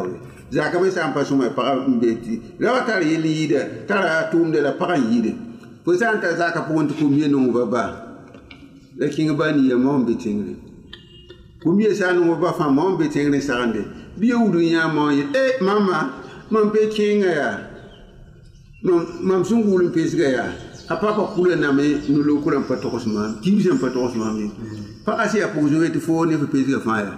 Ça 0.51 0.69
commence 0.69 0.97
à 0.97 1.07
passer 1.09 1.33
mais 1.35 1.49
pas 1.49 1.75
un 1.77 1.91
détail. 1.97 2.41
Là, 2.59 2.83
t'as 2.85 2.99
les 2.99 3.17
leaders, 3.17 3.65
t'as 3.87 4.01
la 4.03 4.23
tour 4.29 4.45
de 4.45 4.57
la 4.57 4.73
parade. 4.73 5.01
Pour 5.83 5.95
ça, 5.95 6.13
t'as 6.21 6.35
ça 6.35 6.51
qu'on 6.51 6.73
compte 6.73 6.91
combien 6.99 7.27
nous 7.27 7.51
va 7.51 7.65
bas. 7.65 8.05
Eh, 8.99 9.03
le 9.05 9.09
king 9.09 9.35
ban 9.35 9.57
y 9.57 9.71
a 9.71 9.77
mon 9.77 9.99
bétingle. 9.99 10.55
Combien 11.63 11.93
ça 11.93 12.13
nous 12.13 12.33
va 12.33 12.39
bas 12.39 12.53
faire 12.53 12.71
mon 12.71 12.95
bétingle 12.95 13.41
ça 13.41 13.57
rende. 13.57 13.83
Bien 14.17 14.37
où 14.39 14.49
nous 14.49 14.59
y 14.59 14.75
a 14.75 14.87
mon. 14.87 15.11
Eh, 15.11 15.63
maman, 15.63 16.09
mon 16.51 16.67
bétingle 16.67 17.25
ya. 17.25 17.59
Mon, 18.83 19.01
mon 19.21 19.43
son 19.43 19.59
goulim 19.61 19.91
pèse 19.91 20.13
ya. 20.15 20.45
A 20.89 20.97
pas 20.97 21.13
pour 21.13 21.33
couler 21.33 21.55
na 21.55 21.71
mais 21.71 21.95
nous 22.09 22.21
le 22.23 22.33
coulons 22.35 22.63
pas 22.63 22.75
trop 22.75 22.99
seulement. 22.99 23.33
Qui 23.41 23.53
nous 23.53 23.65
aime 23.69 23.79
pas 23.79 23.89
trop 23.89 24.09
seulement. 24.09 24.33
Mm. 24.33 24.51
Pas 25.05 25.13
assez 25.13 25.41
à 25.41 25.47
poser 25.47 25.89
tu 25.91 25.99
faut 26.01 26.25
ne 26.25 26.35
pas 26.35 26.45
pèse 26.45 26.67
le 26.67 26.79
fire. 26.79 27.17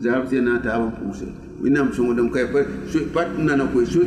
zab 0.00 0.28
te 0.28 0.40
na 0.40 0.58
ta 0.60 0.76
ban 0.78 0.90
puse 0.92 1.26
winam 1.60 1.92
so 1.92 2.02
ngodam 2.04 2.30
kay 2.32 2.46
pa 2.52 2.60
so 2.88 3.00
pat 3.14 3.28
na 3.38 3.56
na 3.56 3.66
ko 3.72 3.84
so 3.84 4.00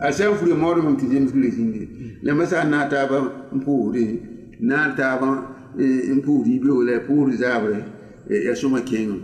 a 0.00 0.12
sa 0.12 0.32
fugi 0.32 0.52
mo 0.54 0.74
do 0.74 0.82
mti 0.82 1.08
jem 1.10 1.26
fugi 1.26 1.50
sinde 1.50 1.88
le 2.22 2.32
masa 2.32 2.64
na 2.64 2.88
ta 2.88 3.06
ban 3.08 3.30
mpuri 3.52 4.22
na 4.60 4.94
ta 4.94 5.18
ban 5.18 5.42
eh, 5.78 6.14
mpuri 6.16 6.58
bi 6.60 6.68
wala 6.70 7.00
puri 7.00 7.36
zabre 7.36 7.82
ya 8.28 8.54
suma 8.54 8.80
kengo 8.82 9.16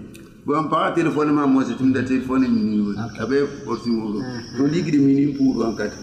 bon 0.46 0.68
para 0.68 0.92
téléphone 0.92 1.32
ma 1.32 1.46
mo 1.46 1.62
se 1.62 1.72
tumda 1.74 2.02
téléphone 2.04 2.42
mini 2.48 2.78
wo 2.78 2.92
abe 3.18 3.46
forti 3.64 3.88
mo 3.88 4.12
do 4.12 4.20
to 4.58 4.66
ligri 4.66 4.98
mini 4.98 5.32
pour 5.32 5.64
en 5.64 5.74
quatre 5.74 5.96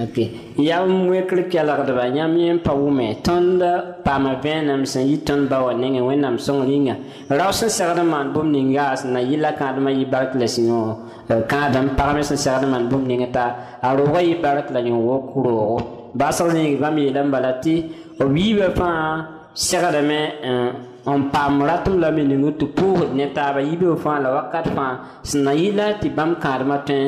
ok 0.00 0.30
ya 0.56 0.86
mwe 0.86 1.26
kle 1.26 1.48
kala 1.50 1.82
da 1.84 1.92
ba 1.94 2.08
nyam 2.08 2.36
yem 2.36 2.58
pa 2.60 2.72
wume 2.74 3.18
tonda 3.24 3.96
pa 4.04 4.20
ma 4.20 4.36
benam 4.36 4.86
san 4.86 5.04
yi 5.04 5.18
ton 5.24 5.48
ba 5.50 5.58
wa 5.62 5.74
nenge 5.74 5.98
am 6.24 6.38
song 6.38 6.64
linga 6.64 6.96
raw 7.28 7.50
san 7.50 7.68
sarda 7.68 8.04
man 8.04 8.32
bom 8.32 8.48
ninga 8.52 8.92
as 8.92 9.04
na 9.04 9.18
yila 9.20 9.52
ka 9.58 9.72
da 9.72 9.80
ma 9.80 9.90
yi 9.90 10.04
barak 10.04 10.36
euh, 10.36 10.38
la 10.38 10.46
sino 10.46 11.00
ka 11.26 11.70
da 11.72 11.82
pa 11.96 12.12
ma 12.12 12.22
san 12.22 12.36
sarda 12.36 12.68
man 12.68 12.88
bom 12.88 13.02
ninga 13.04 13.32
ta 13.32 13.56
aro 13.82 14.04
wa 14.14 14.20
yi 14.22 14.36
barak 14.36 14.70
la 14.70 14.80
nyo 14.80 14.94
wo 14.94 15.18
kuro 15.32 16.10
basal 16.14 16.52
ni 16.54 16.76
bam 16.76 16.96
yi 16.96 17.10
dan 17.12 17.30
balati 17.32 17.84
o 18.20 18.26
wiibe 18.26 18.72
pa 18.76 19.48
sarda 19.54 20.02
me 20.02 20.94
n 21.16 21.20
paam 21.32 21.54
la 21.68 21.76
m 21.88 21.92
lame 22.02 22.22
ning 22.30 22.44
tɩ 22.58 22.64
pʋʋsd 22.76 23.10
ne 23.18 23.24
taaba 23.36 23.60
fãa 24.02 24.18
la 24.24 24.28
wakat 24.36 24.66
fãa 24.76 24.92
sẽn 25.28 25.40
na 25.46 25.52
yɩla 25.62 25.86
tɩ 26.00 26.06
bãmb 26.16 26.32
kãadmã 26.42 26.76
tõe 26.88 27.00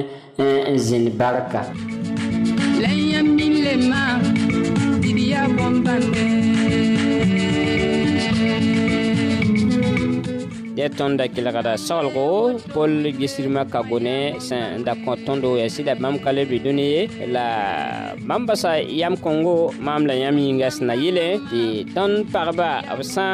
n 0.72 0.78
zĩnd 0.86 1.08
barka 1.20 1.60
la 2.82 2.90
yãmb 3.10 3.30
min 3.38 3.54
tɩ 5.06 5.18
yaa 5.32 5.46
bõn 5.56 5.74
ye 10.80 10.88
tõnd 10.96 11.18
da 11.20 11.26
kelgda 11.28 11.74
soglgo 11.76 12.22
pol 12.72 12.92
gisrmã 13.18 13.62
ka 13.72 13.80
gone 13.90 14.16
sẽn 14.46 14.80
da 14.86 14.94
kõ 15.04 15.12
tõndo 15.26 15.50
yaa 15.58 15.68
sɩda 15.74 15.94
bãmb 16.02 16.18
ka 16.24 16.30
lebɩ 16.36 16.56
dũni 16.64 16.86
ye 16.94 17.02
la 17.34 17.46
bãmb 18.28 18.48
yam 19.00 19.14
kõngo 19.24 19.56
maam 19.86 20.06
la 20.08 20.14
yãmb 20.22 20.38
yĩnga 20.40 20.68
sẽn 20.76 20.86
na 20.88 20.94
yɩle 21.02 21.26
tɩ 21.50 21.60
tõnd 21.96 22.14
pagba 22.32 22.70
b 22.96 23.00
sã 23.14 23.26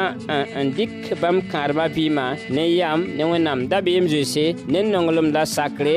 n 0.65 0.67
dɩk 0.77 0.91
bãmb 1.21 1.39
kãadmã 1.51 1.85
vɩɩmã 1.95 2.25
ne 2.55 2.63
yam 2.79 2.99
ne 3.17 3.23
wẽnnaam 3.31 3.59
da-beem 3.71 4.05
zeese 4.13 4.45
ne 4.71 4.79
nonglem 4.91 5.31
la 5.35 5.43
sakre 5.55 5.95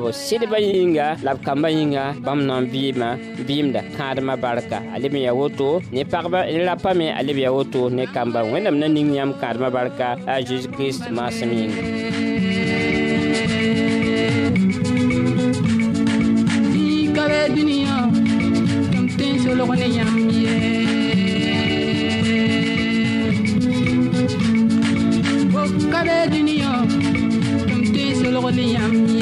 b 0.00 0.02
sɩdbã 0.26 0.58
yĩnga 0.68 1.06
la 1.26 1.30
b 1.36 1.38
kambã 1.46 1.68
yĩnga 1.76 2.04
bãmb 2.26 2.42
na 2.48 2.54
n 2.60 2.64
vɩɩmã 2.72 3.08
vɩɩmda 3.48 3.80
kãadmã 3.96 4.32
barka 4.42 4.78
a 4.94 4.96
leb 5.02 5.12
n 5.14 5.18
woto 5.38 5.68
ne 5.94 6.00
pagba 6.12 6.38
rapame 6.68 7.06
a 7.18 7.20
leb 7.26 7.38
woto 7.56 7.80
ne 7.96 8.02
kambã 8.14 8.40
wẽnnaam 8.52 8.76
na 8.80 8.86
ning 8.94 9.10
yãmb 9.18 9.32
kãadmã 9.42 9.68
barka 9.76 10.06
a 10.32 10.34
zeezi 10.46 10.68
kirist 10.74 11.04
maasem 11.16 11.50
yĩnga 11.58 11.82
solo 28.20 29.21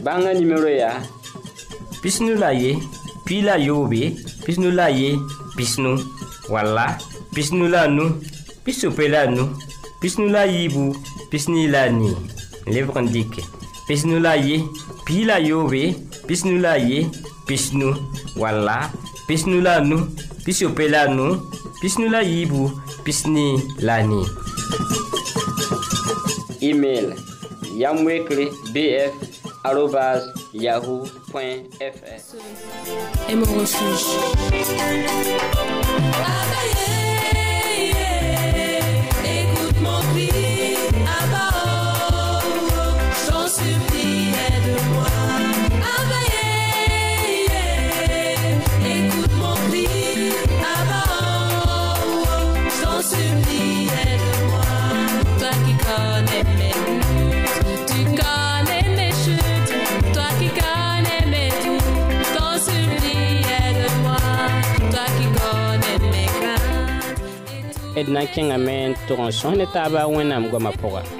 bãngã 0.00 0.32
nimero 0.34 0.68
yaa 0.68 1.04
pisnu 2.00 2.32
la 2.40 2.50
ye 2.52 2.72
pi 3.24 3.40
la 3.46 3.54
yoobe 3.60 4.16
pisnu 4.44 4.70
la 4.72 4.86
ye 4.90 5.10
pisnu 5.56 5.92
wala 6.48 6.96
pisnu 7.34 7.68
la 7.68 7.84
nu 7.88 8.04
pisope 8.64 9.08
la 9.12 9.26
nu 9.26 9.44
pisnu 10.00 10.28
la 10.32 10.42
yiibu 10.46 10.96
pisni 11.30 11.68
la 11.68 11.88
nii 11.88 12.16
lebg 12.72 12.96
n 13.00 13.06
dɩke 13.14 13.42
pisnu 13.86 14.16
la 14.24 14.32
ye 14.36 14.56
pi 15.04 15.24
la 15.28 15.36
yoobe 15.48 15.82
pisnu 16.26 16.56
la 16.64 16.72
ye 16.88 17.06
pisnu 17.46 17.88
wala 18.40 18.76
pisnu 19.28 19.60
la 19.66 19.80
nu 19.80 19.96
pisope 20.44 20.88
la 20.92 21.02
nu 21.08 21.26
pisnu 21.80 22.06
la 22.12 22.20
yiibu 22.22 22.72
pisni 23.04 23.46
la 23.86 23.96
nii 24.08 24.28
email 26.68 27.06
yamwekre 27.82 28.44
bf 28.72 29.29
Allo 29.62 29.90
yahoo.fr 30.52 31.20
d 68.04 68.08
na 68.12 68.22
n 68.24 68.28
kẽngame 68.32 68.76
n 68.92 68.92
tʋg 69.08 69.18
n 69.28 69.32
sõs 69.40 69.56
ne 69.58 69.66
taaba 69.74 70.02
wẽnnaam 70.08 70.48
goamã 70.50 70.72
pʋga 70.80 71.19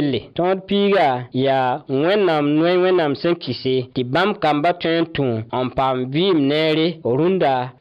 yelle 0.01 0.21
tõod 0.37 0.61
piiga 0.69 1.07
yaa 1.37 1.81
wẽnnaam 1.89 2.45
noe 2.59 2.73
wẽnnaam 2.83 3.13
sẽn 3.21 3.35
kise 3.43 3.73
tɩ 3.95 4.03
bãmb 4.13 4.35
kambã 4.43 4.71
tõe 4.81 5.01
n 5.01 5.05
tũ 5.15 5.25
n 5.65 5.69
paam 5.77 5.97
vɩɩm 6.13 6.39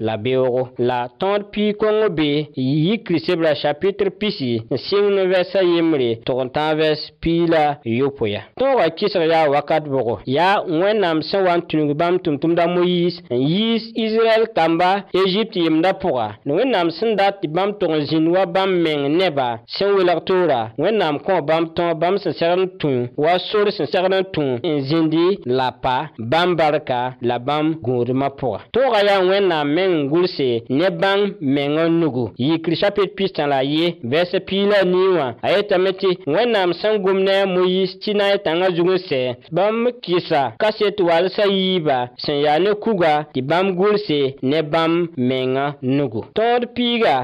la 0.07 0.15
beoogo 0.25 0.65
la 0.79 1.01
tõod 1.21 1.43
Pi 1.53 1.73
kõngo 1.75 2.09
be 2.17 2.47
yik 2.57 3.05
kiristbrã 3.09 3.55
chapitr 3.59 4.09
pisi 4.21 4.61
n 4.71 4.77
sɩng 4.87 5.09
ne 5.15 5.23
vɛrsã 5.33 5.61
yembre 5.65 6.11
tʋg 6.27 6.39
n 6.45 6.49
tãag 6.55 6.73
vɛrs 6.79 7.03
piila 7.23 7.65
ya 7.85 8.43
tõoga 8.61 8.87
kɩsg 8.95 9.25
yaa 9.27 9.51
wakat 9.51 9.85
bʋgo 9.89 10.17
yaa 10.31 10.63
wẽnnaam 10.69 11.23
sẽn 11.27 11.45
wa 11.47 11.57
n 11.59 11.65
tũnug 11.69 11.93
bãmb 11.97 12.21
n 12.23 12.87
yiis 12.87 13.85
israɛl 13.97 14.45
kamba 14.55 15.05
egipte 15.15 15.59
yemdã 15.61 15.91
pʋga 15.99 16.27
wẽnnaam 16.47 16.91
sẽn 16.95 17.17
dat 17.19 17.41
tɩ 17.43 17.49
bãmb 17.55 17.75
tʋg 17.81 17.91
n 17.97 18.01
zĩnd 18.07 18.29
wa 18.31 18.43
bãmb 18.47 18.75
meng 18.85 19.05
neba 19.19 19.49
sẽn 19.67 19.91
welg 19.97 20.23
toora 20.29 20.61
wẽnnaam 20.79 21.19
kõ 21.27 21.41
bãmb 21.47 21.75
bãmb 22.01 22.17
sẽn 22.25 22.33
segd 22.41 22.61
n 22.61 22.67
tũ 22.81 22.91
wa 23.25 23.37
sor 23.51 23.69
sẽn 23.77 23.89
segd 23.93 24.09
n 24.15 24.23
tũ 24.35 24.45
n 24.65 24.77
zĩndi 24.89 25.25
la 25.45 25.69
pa 25.85 25.97
bãmb 26.33 26.57
barka 26.59 27.01
la 27.29 27.37
bãmb 27.49 27.75
gũudmã 27.87 28.29
pʋga 28.41 28.59
tʋʋga 28.75 29.01
yaa 29.09 29.21
wẽnnaam 29.31 29.67
meng 29.77 29.95
gʋlse 30.13 30.49
ne 30.79 30.87
bãmb 31.03 31.29
meng 31.55 31.77
n 31.89 31.93
nugu 32.01 32.25
yikri 32.47 32.77
chapit 32.81 33.11
pistã 33.17 33.47
la 33.53 33.61
ye 33.75 33.87
vɛs 34.13 34.33
piila 34.49 34.79
nii 34.93 35.09
wã 35.17 35.27
a 35.47 35.49
yetame 35.55 35.91
tɩ 36.01 36.09
wẽnnaam 36.35 36.71
sẽn 36.81 36.95
gom 37.05 37.19
ne 37.29 37.35
moyis 37.55 37.91
tɩ 38.03 38.11
na 38.19 38.25
n 38.25 38.31
yetãngã 38.33 38.69
zug 38.77 38.91
n 38.95 38.99
sɛ 39.09 39.21
bãmb 39.57 39.85
kɩsa 40.05 40.41
ka 40.63 40.69
set 40.79 40.97
walsa 41.09 41.45
yiiba 41.57 41.99
sẽn 42.25 42.37
yaa 42.45 42.59
ne 42.65 42.71
kuga 42.85 43.15
tɩ 43.35 43.41
bãmb 43.51 43.69
gʋlse 43.81 44.21
ne 44.51 44.59
bãmb 44.73 44.97
mengã 45.29 45.65
nugu 45.83 46.21
tõod 46.37 46.63
piiga 46.75 47.17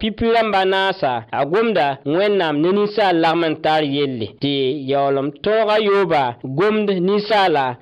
pipi 0.00 0.26
rãmbã 0.34 0.60
naasa 0.72 1.12
a 1.38 1.40
gomda 1.50 1.86
wẽnnaam 2.18 2.54
ne 2.62 2.68
ninsaal 2.76 3.14
lagm 3.22 3.42
n 3.46 3.54
tar 3.64 3.84
yelle 3.96 4.23
Di 4.24 4.30
tɩ 4.40 4.86
yaoolem 4.90 5.28
yuba 5.44 5.78
yooba 5.86 6.22
gomd 6.44 6.88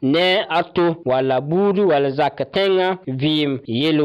ne 0.02 0.44
ato 0.48 0.72
to 0.74 0.84
walla 1.04 1.40
wala 1.40 1.84
wall 1.88 2.10
zak 2.16 2.36
tẽngã 2.54 2.88
vɩɩm 3.20 3.52
yel 3.80 3.98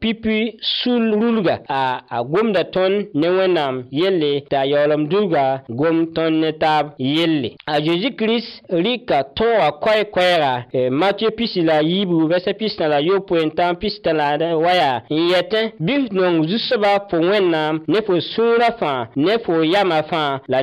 pipi 0.00 0.36
sul 0.80 1.10
rulga 1.20 1.56
a 1.68 1.82
a 2.10 2.18
ton 2.24 2.52
tõnd 2.72 3.06
ne 3.14 3.28
wẽnnaam 3.28 3.76
yelle 3.90 4.40
t'a 4.50 4.60
yaoolem 4.72 5.08
duga 5.08 5.46
gom 5.68 5.96
tõnd 6.14 6.44
yelle 6.98 7.50
a 7.66 7.74
zeezi 7.84 8.10
kirist 8.18 8.52
rɩka 8.84 9.18
tõoga 9.36 9.70
koɛɛ-koɛɛga 9.84 10.54
e, 10.80 10.90
matiyo 10.90 11.30
pisi 11.36 11.60
la 11.62 11.78
yiibu 11.82 12.28
vɛsɛ 12.28 12.54
la 12.80 14.12
la 14.12 14.56
waya 14.58 15.02
Yete 15.10 15.32
yɛtẽ 15.32 15.72
bɩ 15.80 15.94
nong 16.12 16.48
zu-soaba 16.48 17.06
fo 17.10 17.16
wẽnnaam 17.18 17.80
ne 17.88 17.98
fo 18.06 18.14
sũurã 18.20 19.08
ne 19.16 19.38
fo 19.44 19.52
la 20.48 20.62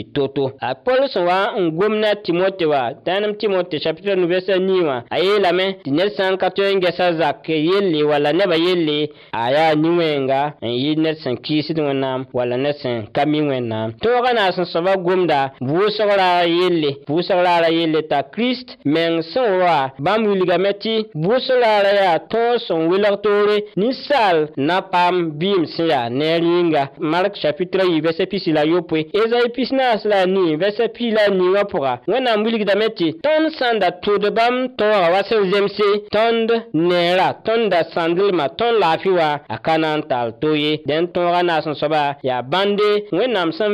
yɩ 0.00 0.06
to-to 0.14 0.44
a 0.60 0.74
pols 0.84 1.14
wã 1.28 1.40
n 1.60 1.70
gomna 1.78 2.10
timote 2.24 2.64
wa 2.72 2.82
tãnem 3.04 3.32
timote 3.40 3.76
chapitra 3.84 4.14
nuvɛsa 4.16 4.54
nii 4.66 4.82
wã 4.88 4.96
a 5.10 5.18
yeelame 5.24 5.66
tɩ 5.84 5.90
ned 5.98 6.10
sã 6.16 6.24
n 6.32 6.36
ka 6.40 6.48
tõe 6.48 6.72
n 6.74 6.80
gɛsa 6.82 7.12
zak 7.20 7.48
yelle 7.48 8.02
walla 8.10 8.32
nebã 8.32 8.56
yelle 8.56 9.08
a 9.32 9.42
yaa 9.54 9.74
ni-wẽnga 9.74 10.40
n 10.62 10.66
yɩ 10.68 10.96
ned 11.04 11.16
sẽn 11.22 11.36
kiisd 11.44 11.78
wẽnnaam 11.78 12.24
walla 12.32 12.56
ned 12.56 12.74
sẽn 12.82 13.06
ka 13.14 13.26
mi 13.26 13.40
wẽnnaam 13.42 13.92
tõogã 14.00 14.32
na 14.34 14.52
sẽn 14.52 14.64
soaba 14.72 14.96
gomda 14.96 15.50
vʋʋsg 15.60 16.08
raara 16.18 16.46
yelle 16.48 16.90
vʋʋsg 17.08 17.30
raara 17.44 17.70
yelle 17.70 18.00
t'a 18.08 18.22
kirist 18.22 18.76
meng 18.84 19.20
sẽn 19.22 19.58
wa 19.60 19.78
bãmb 20.00 20.26
wilgame 20.26 20.72
tɩ 20.82 21.04
vʋʋs 21.16 21.46
raara 21.62 21.90
yaa 22.04 22.18
tõog 22.30 22.56
sẽn 22.66 22.88
wilg 22.88 23.20
toore 23.22 23.56
ninsaal 23.76 24.46
na 24.56 24.80
paam 24.80 25.30
bɩɩm 25.38 25.64
sẽn 25.74 25.88
yaa 25.92 26.08
ne 26.08 26.24
a 26.32 26.38
rĩnga 26.40 26.82
mark 26.98 27.34
chapitra 27.36 27.84
yi 27.84 28.00
vɛsa 28.00 28.24
pisi 28.30 28.50
la 28.52 28.64
yopoe 28.64 29.04
ezayi 29.12 29.48
pis 29.54 29.72
na 29.72 29.89
naas 29.90 30.04
la 30.04 30.20
a 30.22 30.26
nii 30.26 30.56
vɛsɛ 30.56 30.84
pii 30.96 31.10
la 31.16 31.22
a 31.26 31.30
niigã 31.34 31.62
pʋga 31.72 31.92
wẽnnaam 32.12 32.44
wilgdame 32.44 32.86
tɩ 32.98 33.06
tõnd 33.24 33.46
sã 33.58 33.66
n 33.74 33.78
da 33.82 33.88
tʋʋd 34.04 34.24
bãmb 34.36 34.56
tõoga 34.78 35.06
wa 35.14 35.20
sẽn 35.28 35.50
zemse 35.52 35.88
tõnd 36.14 36.48
neera 36.88 37.28
tõnd 37.46 37.70
da 37.72 37.80
sãndelma 37.94 38.46
tõnd 38.58 38.78
laafɩ 38.82 39.10
wã 39.18 39.28
a 39.54 39.56
ka 39.64 39.74
na 39.82 39.96
n 39.98 40.02
tall 40.10 40.30
to 40.40 40.54
ye 40.54 40.72
dẽn 40.86 41.08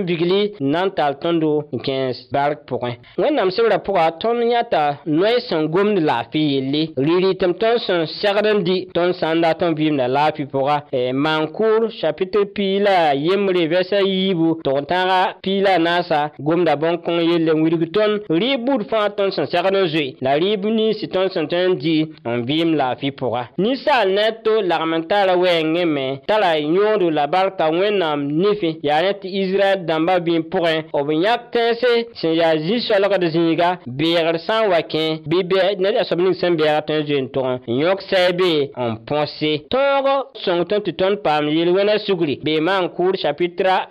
vigli 0.07 0.53
nantal 0.61 0.63
na 0.73 0.83
n 0.85 0.91
tall 0.97 1.15
tõndo 1.23 1.53
n 1.75 1.79
kẽes 1.87 2.17
barg 2.33 2.59
pʋgẽ 2.69 2.93
wẽnnaam 3.21 3.51
sebrã 3.53 3.77
pʋga 3.85 4.05
tõnd 4.23 4.45
yãta 4.53 4.85
noɛ 5.07 5.35
sẽn 5.49 5.69
gomd 5.73 5.99
laafɩ 6.01 6.41
yelle 6.55 6.83
rɩɩrɩ 6.97 7.33
tɩm 7.41 7.53
tõnd 7.61 7.81
sẽn 7.87 8.03
segd 8.07 8.47
n 8.57 8.61
di 8.65 8.87
tõnd 8.97 9.13
chapitre 12.01 12.45
pii 12.55 12.79
la 12.81 13.13
yembre 13.15 13.63
vɛsa 13.73 14.01
yiibu 14.01 14.61
tʋg-tãagã 14.65 15.39
la 15.67 16.06
sa 16.09 16.31
gomda 16.39 16.75
bon 16.77 16.97
kon 17.05 17.19
yelle 17.21 17.53
wirgi 17.63 17.89
ton 17.97 18.15
ri 18.41 18.51
bud 18.67 18.85
fãa 18.91 19.09
tõnd 19.19 19.35
sẽn 19.37 19.49
segd 19.51 20.23
la 20.25 20.35
rɩɩb 20.41 20.65
nins 20.77 21.01
tõnd 21.13 21.31
sẽn 21.35 21.47
tõe 21.51 21.65
n 21.71 21.77
di 21.83 21.97
n 22.27 22.41
vɩɩm 22.49 22.71
laafɩ 22.81 23.09
pʋga 23.21 23.43
ninsaal 23.65 24.09
ne 24.17 24.27
to 24.45 24.55
la 24.71 24.77
n 24.99 25.03
tara 25.11 25.35
wɛɛngẽme 25.43 26.07
tara 26.29 26.51
la 27.19 27.27
barka 27.27 27.65
wẽnnaam 27.81 28.21
nifẽ 28.43 28.73
yaa 28.87 29.03
ne 29.03 29.11
tɩ 29.21 29.27
israɛl 29.41 29.79
dãmbã 29.89 30.17
bɩ 30.27 30.35
pʋgẽ 30.53 30.77
b 31.07 31.09
yãk 31.25 31.41
tẽese 31.53 31.93
sẽn 32.21 32.33
yaa 32.41 32.55
zi-soalgd 32.67 33.25
zĩiga 33.35 33.71
beegr 33.99 34.37
sã 34.47 34.65
n 34.67 34.71
wa 34.71 34.81
kẽ 34.93 35.19
bɩ 35.31 35.39
ned 35.83 35.95
a 35.97 36.05
soab 36.05 36.21
ning 36.23 36.35
sẽn 36.41 36.57
beega 36.59 36.81
tõe 36.87 36.99
n 37.03 37.07
zoe 37.07 37.21
n 37.23 37.29
ton 37.35 37.53
n 37.67 37.75
yõk 37.83 37.99
sɛɛbe 38.09 38.71
n 41.47 42.05
sugri 42.07 42.39
bee 42.45 42.61
maan 42.61 42.87
kʋʋr 42.95 43.15
chapitra 43.17 43.89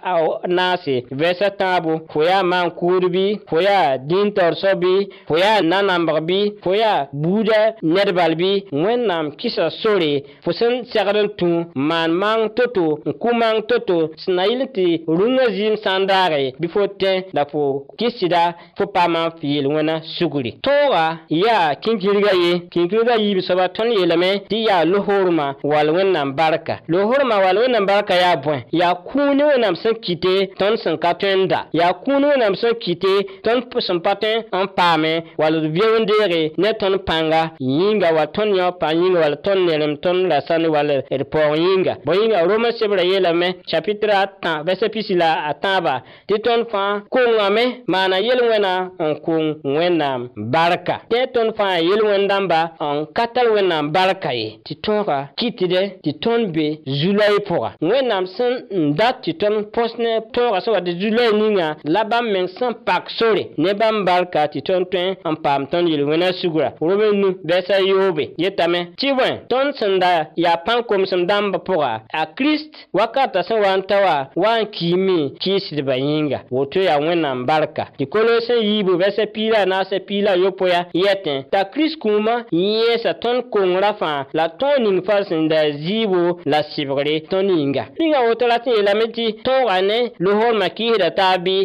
nase 0.48 1.02
vɛsa 1.12 1.50
tãabo 1.58 2.05
Foya 2.14 2.44
man 2.44 2.72
koudi 2.72 3.10
bi, 3.10 3.40
foya 3.50 3.98
din 3.98 4.32
torso 4.32 4.76
bi, 4.76 5.08
foya 5.28 5.62
nanambar 5.62 6.22
bi, 6.22 6.52
foya 6.64 7.08
budja 7.14 7.74
nyerbal 7.84 8.36
bi, 8.36 8.50
wè 8.72 8.96
nanm 8.98 9.32
kisa 9.38 9.70
sore. 9.82 10.24
Fosan 10.44 10.86
se 10.90 11.00
akadon 11.00 11.30
tou, 11.38 11.66
man 11.76 12.12
mang 12.12 12.50
toto, 12.56 13.00
nkou 13.06 13.34
mang 13.34 13.62
toto, 13.68 14.10
sna 14.24 14.46
ili 14.48 14.68
ti 14.74 15.04
rungazin 15.08 15.78
sandare, 15.84 16.54
bifo 16.60 16.88
ten 17.00 17.24
da 17.34 17.46
fo 17.46 17.86
kisi 17.98 18.30
da, 18.30 18.54
fo 18.78 18.88
pa 18.88 19.08
man 19.08 19.32
fiyel 19.42 19.68
wè 19.68 19.84
nan 19.84 20.02
sukuri. 20.18 20.58
Tora, 20.62 21.20
ya 21.30 21.76
kinkiriga 21.76 22.32
ye, 22.34 22.60
kinkiriga 22.72 23.16
ye 23.22 23.34
bi 23.36 23.42
soba 23.42 23.70
ton 23.70 23.92
ye 23.92 24.06
lamen, 24.06 24.42
di 24.50 24.66
ya 24.66 24.84
lohorman 24.86 25.56
wè 25.64 25.84
lwen 25.88 26.12
nanbarka. 26.14 26.80
Lohorman 26.88 27.42
wè 27.44 27.54
lwen 27.56 27.72
nanbarka 27.74 28.14
ya 28.16 28.36
vwen, 28.44 28.64
ya 28.72 28.94
kouni 28.96 29.44
wè 29.44 29.58
nanm 29.60 29.76
sen 29.76 29.96
kite 30.02 30.50
ton 30.60 30.78
sen 30.78 30.98
katwenda, 30.98 31.02
ya 31.02 31.02
kouni 31.02 31.02
wè 31.02 31.02
nanm 31.02 31.02
sen 31.04 31.62
kite 31.74 31.74
ton 31.74 31.74
sen 31.74 31.76
katwenda. 31.78 31.95
kũunegã 32.04 32.38
na 32.38 32.50
b 32.52 32.56
sẽn 32.60 32.74
kɩte 32.82 33.12
tõnd 33.46 33.64
sẽn 33.88 34.00
pa 34.06 34.14
tẽ 34.20 34.46
n 34.52 34.68
paame 34.76 35.14
wall 35.40 35.56
d 35.64 35.72
veoondeege 35.76 36.42
ne 36.60 36.74
tõnd 36.82 36.98
pãnga 37.08 37.42
yĩnga 37.80 38.10
wall 38.16 38.30
tõnd 38.36 38.56
yã 38.58 38.72
pa 38.80 38.90
yĩnga 38.96 39.20
wall 39.22 39.36
tõnd 39.46 39.70
nerem 39.70 39.96
tõnd 40.04 40.28
rasãne 40.32 40.68
wall 40.74 40.90
d 41.06 41.22
paoog 41.32 41.58
yĩnga 41.60 41.94
bõe 42.06 42.16
yĩnga 42.20 42.44
roma 42.50 42.72
sebrã 42.80 43.04
yeelame 43.08 43.50
chapitra 43.70 44.22
atã 44.26 44.58
vɛsa 44.68 44.90
pisi 44.94 45.16
la 45.20 45.32
a 45.50 45.54
tãaba 45.64 46.00
tɩ 46.30 46.38
tõnd 46.46 46.64
fãa 46.72 47.02
kongame 47.14 47.66
maana 47.92 48.18
yel-wẽna 48.24 48.74
n 49.10 49.16
kong 49.26 49.64
wẽnnaam 49.64 50.30
barka 50.54 51.00
tẽ 51.12 51.26
tõnd 51.36 51.56
fãa 51.58 51.80
yel 51.84 52.04
wẽn-dãmba 52.10 52.60
n 52.80 53.06
ka 53.16 53.26
tar 53.34 53.48
wẽnnaam 53.56 53.92
barka 53.96 54.32
ye 54.36 54.58
tɩ 54.66 54.74
tõoga 54.84 55.20
kɩtdɛ 55.40 55.82
tɩ 56.04 56.12
tõnd 56.24 56.52
be 56.56 56.68
zu-la 56.88 57.28
pʋga 57.48 57.70
wẽnnaam 57.82 58.26
sẽn 58.36 58.54
n 58.74 58.94
dat 58.98 59.22
tɩ 59.26 59.32
tõnd 59.42 59.70
põs 59.76 59.92
ne 60.02 60.20
tõoga 60.36 60.60
sẽn 60.64 60.74
wa 60.76 60.82
tɩ 60.86 60.92
zu-la 61.02 61.24
ye 61.28 61.32
ninga 61.36 61.75
La 61.84 62.04
bam 62.06 62.30
menk 62.32 62.50
san 62.60 62.74
pak 62.86 63.10
sole 63.18 63.50
Ne 63.58 63.74
bam 63.78 64.04
balka 64.08 64.46
ti 64.54 64.62
ton 64.66 64.86
twen 64.92 65.16
Ampam 65.28 65.68
ton 65.72 65.88
jil 65.90 66.04
wene 66.08 66.32
sugura 66.40 66.72
Rouven 66.82 67.20
nou 67.20 67.36
vese 67.46 67.80
yo 67.86 68.00
oube 68.08 68.30
Yet 68.42 68.60
ame 68.64 68.86
Tiwen 69.00 69.42
ton 69.52 69.72
senda 69.80 70.14
ya 70.40 70.56
pan 70.66 70.84
koum 70.88 71.06
senda 71.10 71.40
mba 71.44 71.60
pouwa 71.66 71.92
A 72.14 72.26
krist 72.38 72.74
wakata 72.96 73.44
san 73.48 73.60
wan 73.64 73.84
tawa 73.88 74.30
Wan 74.40 74.68
kimi 74.72 75.30
kisit 75.44 75.82
ba 75.88 75.96
yinga 76.00 76.44
Wote 76.52 76.84
ya 76.88 76.98
wene 77.00 77.34
mbalka 77.42 77.88
Ti 77.98 78.06
kone 78.08 78.40
se 78.48 78.60
yibo 78.68 78.98
vese 78.98 79.26
pila 79.36 79.66
Nasepila 79.66 80.36
yopoya 80.36 80.86
yeten 80.94 81.44
Ta 81.52 81.66
kris 81.74 81.98
kouma 82.02 82.44
Yese 82.52 83.14
ton 83.22 83.42
koum 83.52 83.76
rafan 83.82 84.26
La 84.34 84.50
ton 84.50 84.80
nying 84.84 85.02
fal 85.06 85.26
senda 85.30 85.64
zibo 85.78 86.40
La 86.46 86.64
sivre 86.76 87.20
ton 87.32 87.50
yinga 87.50 87.88
Liga 88.00 88.22
wote 88.30 88.48
latin 88.50 88.74
yelame 88.80 89.08
ti 89.16 89.28
Ton 89.44 89.64
wane 89.70 90.12
Luhon 90.20 90.58
maki 90.60 90.88
yeda 90.94 91.12
tabi 91.16 91.65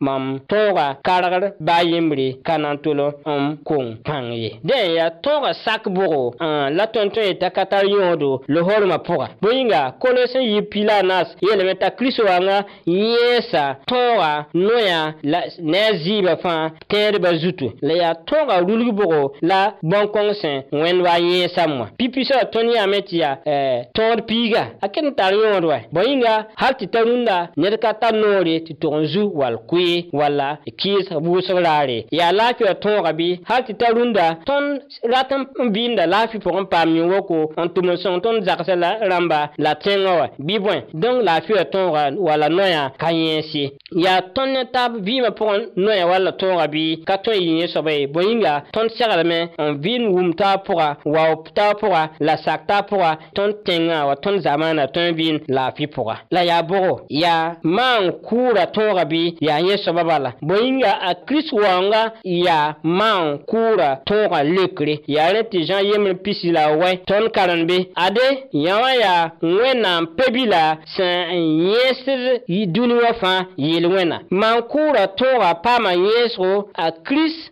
mam 0.00 0.40
Tora 0.48 0.96
kargr 1.02 1.52
Bayemri, 1.60 1.92
yembre 1.92 2.40
ka 2.44 2.58
na 2.58 2.76
kong 3.64 3.96
pãng 4.04 4.32
ye 4.34 4.56
dẽn 4.64 4.90
yaa 4.96 5.10
tooga 5.22 5.54
sak 5.64 5.86
bʋgo 5.88 6.32
la 6.76 6.84
tõnd 6.88 7.10
tõe 7.14 7.34
t'a 7.40 7.50
ka 7.52 7.64
tar 7.66 7.84
yõodo 7.84 8.40
Yipila 8.48 8.96
pʋga 9.02 9.26
bõe 9.42 9.54
yĩnga 9.56 9.92
kolos 10.00 10.34
n 10.34 10.40
yɩ 10.46 10.62
pilanas 10.70 11.36
yeelame 11.42 11.74
t'a 11.76 11.90
la 12.42 12.64
ne 14.54 15.78
a 15.78 15.92
zɩɩbã 15.92 16.36
fãa 16.42 16.70
tẽedbã 16.88 17.30
zutu 17.38 17.70
la 17.82 17.94
yaa 17.94 18.14
tõoga 18.14 18.60
rulg 18.60 18.88
bʋgo 18.90 19.30
la 19.42 19.74
bõn-kõng 19.82 20.32
eh, 23.44 23.86
tõod 23.94 24.20
piiga 24.26 24.62
a 24.80 24.88
ket 24.88 25.04
n 25.04 25.14
tar 25.14 25.32
yõod 25.32 25.64
wa 25.66 25.78
bõe 25.92 26.04
yĩnga 26.06 26.46
wal 29.42 29.58
kwe 29.58 30.06
wala 30.12 30.56
kis 30.76 31.10
wusar 31.10 31.62
rare 31.62 32.06
ya 32.10 32.32
lafi 32.32 32.64
a 32.68 32.74
tun 32.74 33.02
rabi 33.04 33.40
te 33.66 33.72
ta 33.74 33.90
runda 33.92 34.36
ton 34.44 34.80
ratan 35.02 35.46
biyin 35.72 35.96
da 35.96 36.06
lafi 36.06 36.38
pour 36.38 36.66
famin 36.70 37.10
woko 37.12 37.52
on 37.56 37.68
tumun 37.74 37.96
son 37.96 38.20
ton 38.20 38.42
zakasala 38.44 38.98
ramba 39.08 39.50
la 39.58 39.74
tenowa 39.74 40.28
bibwen 40.38 40.82
don 40.94 41.22
lafi 41.24 41.52
a 41.58 41.64
tun 41.64 42.16
wala 42.18 42.48
noya 42.48 42.92
kanyen 42.98 43.42
si 43.42 43.72
ya 43.92 44.22
ton 44.34 44.46
ne 44.52 45.30
pour 45.30 45.52
noya 45.76 46.06
wala 46.06 46.32
tun 46.32 46.56
rabi 46.56 47.02
ka 47.06 47.18
ton 47.18 47.34
yi 47.34 47.66
ton 48.72 48.88
sagalame 48.98 49.50
en 49.58 49.74
vin 49.74 50.06
wumta 50.06 50.58
ta 50.58 50.96
wa 51.04 51.36
ta 51.54 51.74
la 52.20 52.36
sacta 52.36 52.82
ta 52.82 53.18
ton 53.34 53.52
tenga 53.64 54.06
wa 54.06 54.16
ton 54.16 54.40
zamana 54.40 54.88
ton 54.88 55.12
vin 55.12 55.38
lafi 55.48 55.86
fuhun 55.94 56.16
la 56.30 56.42
ya 56.44 56.62
boro 56.62 57.00
ya 57.10 57.56
man 57.62 58.12
kura 58.22 58.66
tun 58.66 58.94
rabi 58.96 59.31
ye 59.40 59.48
yaa 59.48 59.58
yẽ 59.60 59.76
soaba 59.84 60.04
bala 60.04 60.32
bõe 60.42 60.58
yĩnga 60.62 60.92
a 61.08 61.14
kirist 61.26 61.52
waoongã 61.52 62.02
yaa 62.24 62.74
maam 62.82 63.36
kʋʋra 63.50 63.88
tõogã 64.08 64.40
lekre 64.44 64.94
yaa 65.14 65.32
rẽ 65.34 65.42
tɩ 65.52 65.64
zãn 65.68 65.84
yembr 65.90 66.14
pisi 66.24 66.52
la 66.56 66.64
wɛ 66.80 66.88
tõnd 67.08 67.30
karenbe 67.36 67.76
ade 67.94 68.26
yã 68.64 68.80
wã 68.82 68.90
yaa 69.02 69.24
wẽnnaam 69.42 70.06
pebi 70.16 70.44
la 70.54 70.64
sẽn 70.96 71.32
yẽsd 71.70 72.06
dũni 72.74 72.94
wã 73.04 73.12
fãa 73.22 73.38
yeel 73.56 73.86
wẽna 73.94 74.20
maam 74.30 74.58
kʋʋra 74.72 75.02
tõoga 75.18 75.50
paama 75.64 75.92
yẽsgo 75.94 76.52
a 76.84 76.90
kirist 77.06 77.51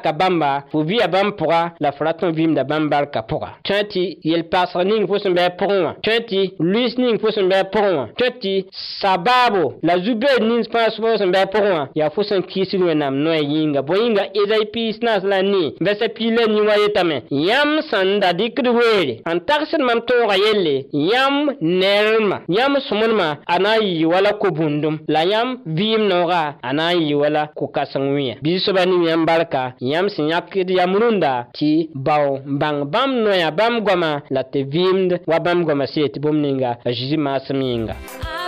barka 0.00 0.12
bãmba 0.12 0.62
fo 0.72 0.80
vɩa 0.82 1.06
bãmb 1.12 1.32
pʋga 1.38 1.68
la 1.80 1.92
fo 1.92 2.04
ra 2.04 2.12
tõe 2.12 2.30
vɩɩmda 2.32 2.64
bãmb 2.64 2.88
barka 2.90 3.20
pʋga 3.28 3.48
tõe 3.64 3.82
tɩ 3.92 4.00
yel-paasg 4.24 4.82
ning 4.84 5.06
fo 5.08 5.18
sẽn 5.18 5.34
bɩ 5.34 5.40
a 5.42 5.48
pʋgẽ 5.58 5.82
wã 5.84 5.92
tõe 6.02 6.18
tɩ 6.28 6.40
luis 6.60 6.96
ning 6.98 7.18
fo 7.20 7.30
sẽn 7.30 7.48
bɩ 7.48 7.54
a 7.56 7.62
pʋgẽ 7.72 7.96
wã 7.96 8.06
tõe 8.18 8.30
tɩ 8.42 8.52
sabaabo 9.00 9.72
la 9.82 9.94
zu-beed 9.98 10.42
ning 10.42 10.64
fãa 10.72 10.90
fo 10.96 11.16
sẽn 11.18 11.32
bɩ 11.32 11.38
a 11.38 11.44
pʋgẽ 11.46 11.72
wã 11.72 11.84
yaa 11.94 12.10
fo 12.10 12.22
sẽn 12.22 12.42
kiisd 12.42 12.74
wẽnnaam 12.74 13.14
noɛ 13.24 13.38
yĩnga 13.52 13.82
bõe 13.82 13.96
yĩnga 14.04 14.24
ezai 14.42 14.64
piis 14.72 14.96
naas 15.02 15.22
la 15.24 15.42
ne 15.42 15.62
vɛsa 15.84 16.08
pii 16.16 16.30
la 16.36 16.44
nii 16.46 16.66
wã 16.68 16.76
yetame 16.84 17.16
yãmb 17.30 17.80
sẽn 17.90 18.20
da 18.22 18.32
dɩkd 18.32 18.66
weere 18.78 19.14
n 19.34 19.38
tagsd 19.48 19.80
mam 19.80 20.00
toogã 20.08 20.36
yelle 20.46 20.74
yãmb 20.92 21.50
neermã 21.60 22.36
yãmb 22.48 22.76
sõmdmã 22.88 23.28
a 23.46 23.58
na 23.58 23.76
n 23.76 23.84
yɩɩ 23.84 24.06
wala 24.12 24.30
ko-bũndum 24.40 24.96
la 25.08 25.24
yãmb 25.24 25.58
vɩɩm 25.66 26.02
noogã 26.08 26.44
a 26.62 26.72
na 26.72 26.92
n 26.94 27.00
yɩɩ 27.06 27.14
wala 27.22 27.42
ko-kãseng 27.58 28.08
wẽ 28.16 28.38
bi-soabã 28.42 28.84
ning 28.86 29.04
yãmb 29.08 29.26
barka 29.26 29.72
yãmb 29.92 30.08
sẽn 30.16 30.26
yãkd 30.32 30.70
yam 30.78 30.92
rũndã 31.00 31.34
tɩ 31.58 31.70
bao 32.06 32.38
bãng 32.60 32.78
bãmb 32.92 33.14
noyã 33.24 33.48
bãmb 33.58 33.76
goamã 33.86 34.12
la 34.34 34.42
tɩ 34.52 34.58
vɩɩmd 34.72 35.10
wa 35.30 35.38
bãmb 35.44 35.60
goamã 35.66 35.84
see 35.92 36.08
tɩ 36.12 36.18
bũmb 36.22 36.38
ninga 36.44 36.70
a 36.86 36.90
zeezi 36.96 37.16
maasem 37.24 37.60
yĩnga 37.68 37.94
ah. 37.94 38.39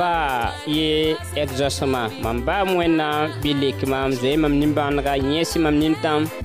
ba 0.00 0.54
ye 0.78 0.84
exaucement 1.42 2.08
mam 2.24 2.38
ba 2.46 2.56
wẽnnaam 2.78 3.28
bɩ 3.42 3.50
lek 3.62 3.78
mam 3.92 4.10
zoe 4.20 4.36
mam 4.42 4.54
nimbãanega 4.60 5.14
yẽs 5.30 5.52
mam 5.64 5.74
nin 5.82 5.94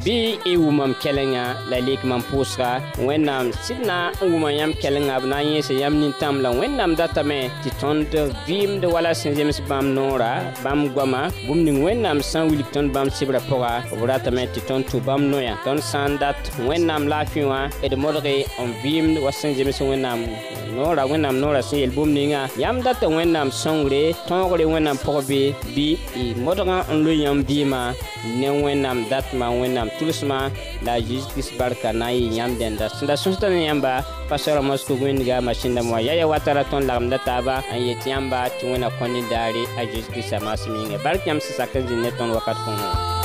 bɩ 0.06 0.16
y 0.52 0.54
wumam 0.64 0.92
kɛlengã 1.04 1.44
la 1.72 1.78
lek 1.88 2.02
mam 2.10 2.22
pʋʋsga 2.32 2.70
wẽnnaam 3.08 3.46
sɩd 3.66 3.80
na 3.90 3.98
n 4.22 4.28
wuma 4.32 4.50
yãmb 4.60 4.74
kɛlengã 4.82 5.22
b 5.22 5.26
na 5.32 5.38
n 5.40 5.48
yẽse 5.56 5.74
yãmb 5.82 5.96
nin 6.02 6.14
la 6.44 6.50
wẽnnaam 6.60 6.92
datame 7.00 7.40
tɩ 7.64 7.70
tõnd 7.82 8.08
vɩɩmd 8.48 8.84
wala 8.94 9.12
sẽn 9.20 9.34
zems 9.38 9.58
bãmb 9.70 9.88
noora 9.96 10.32
bãmb 10.64 10.92
goama 10.96 11.22
bũmb 11.48 11.64
ning 11.66 11.80
wẽnnaam 11.86 12.20
sã 12.22 12.44
n 12.44 12.50
wilg 12.52 12.68
tõnd 12.74 12.92
bãmb 12.94 13.10
sɩbrã 13.16 13.40
pʋga 13.50 13.74
b 14.00 14.02
ratame 14.10 14.44
tɩ 14.54 14.60
tõnd 14.68 14.84
tʋ 14.92 15.00
bãmb 15.08 15.24
noyã 15.32 15.54
tõnd 15.66 15.84
sã 15.90 16.04
n 16.08 16.18
dat 16.20 16.36
wẽnnaam 16.68 17.08
laafɩ 17.08 17.48
wã 17.48 17.70
d 17.82 17.94
modge 17.96 18.44
n 18.60 18.68
vɩɩmd 18.84 19.16
wa 19.24 19.32
sẽn 19.32 19.52
e 19.56 19.64
zems 19.64 19.80
wẽnnaam 19.82 20.20
noora 20.76 21.08
wẽnnaam 21.08 21.40
noorã 21.40 21.62
sẽn 21.64 21.80
yel 21.80 21.94
bũmb 21.96 22.12
ningã 22.14 22.48
yãmb 22.60 22.84
data 22.84 23.08
wẽnnaam 23.08 23.45
wẽnnaam 23.46 23.52
sõngre 23.52 24.12
tõogre 24.28 24.66
wẽnnaam 24.66 24.98
pʋg 24.98 25.22
be 25.28 25.54
bɩ 25.76 25.88
y 26.16 26.34
modgã 26.36 26.86
n 26.90 27.04
loe 27.04 27.14
yãmb 27.14 27.46
vɩɩmã 27.48 27.94
ne 28.40 28.50
wẽnnaam 28.62 29.06
datmã 29.10 29.48
wẽnnaam 29.52 29.90
tʋlsmã 30.00 30.50
la 30.86 30.94
a 30.96 31.02
zeezi 31.02 31.28
kirist 31.30 31.58
barka 31.58 31.92
na 31.94 32.08
n 32.10 32.18
yɩ 32.18 32.38
yãmb 32.38 32.58
dẽnda 32.60 32.88
sẽn 32.90 33.08
da 33.08 33.16
sõsda 33.16 33.50
ne 33.50 33.66
yãmba 33.70 34.04
pasora 34.30 34.62
mosco 34.62 34.94
wĩndga 34.96 35.42
masĩn 35.42 35.76
dãmbã 35.76 35.94
wã 35.94 36.02
yaya 36.02 36.26
wata 36.28 36.54
ra 36.54 36.64
tõnd 36.64 36.88
lagemda 36.88 37.18
taaba 37.26 37.62
n 37.72 37.80
yet 37.86 38.02
yãmba 38.06 38.50
tɩ 38.60 38.64
wẽna 38.72 38.90
kõ 39.00 39.06
ne 39.14 39.22
daare 39.30 39.64
a 39.78 39.82
zeezi 39.86 40.10
kiristã 40.12 40.40
maasem 40.42 40.74
yĩnga 40.76 41.04
bark 41.04 41.22
yãmb 41.26 41.42
sẽn 41.42 41.56
sak 41.58 41.76
n 41.78 41.86
zĩnd 41.88 42.02
ne 42.02 42.10
tõnd 42.18 42.34
wakat 42.34 42.58
kõngẽ 42.66 43.25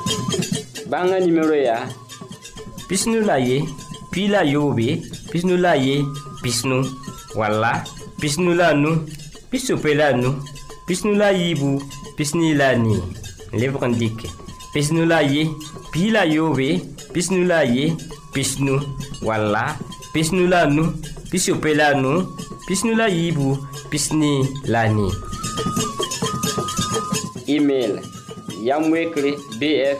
bãngã 0.91 1.23
nimero 1.23 1.55
yaa 1.55 1.87
pisnu 2.91 3.23
la 3.27 3.35
ye 3.47 3.57
pi 4.11 4.21
la 4.33 4.41
yoobe 4.53 4.89
pisnu 5.31 5.55
la 5.63 5.73
ye 5.85 5.97
pisnu 6.43 6.77
walla 7.39 7.73
pisnu 8.21 8.51
la 8.59 8.67
nu 8.81 8.91
pisope 9.51 9.91
la 9.99 10.07
nu 10.21 10.29
pisnu 10.87 11.11
la 11.21 11.29
yiibu 11.39 11.69
pisni 12.17 12.49
la 12.59 12.69
nii 12.83 13.01
lebg 13.59 13.75
n 13.89 13.93
dɩke 13.99 14.27
pisnu 14.73 15.01
la 15.11 15.19
ye 15.33 15.41
pi 15.91 16.01
la 16.15 16.21
yoobe 16.35 16.67
pisnu 17.13 17.39
la 17.51 17.59
ye 17.75 17.85
pisnu 18.33 18.75
walla 19.27 19.63
pisnu 20.13 20.43
la 20.53 20.61
nu 20.75 20.83
pisope 21.31 21.69
la 21.79 21.87
nu 22.03 22.11
pisnu 22.67 22.91
la 22.99 23.07
yiibu 23.17 23.47
pisni 23.91 24.31
la 24.73 24.81
nii 24.95 25.13
email 27.55 27.93
yam 28.65 28.83
wekre 28.93 29.31
bf 29.59 29.99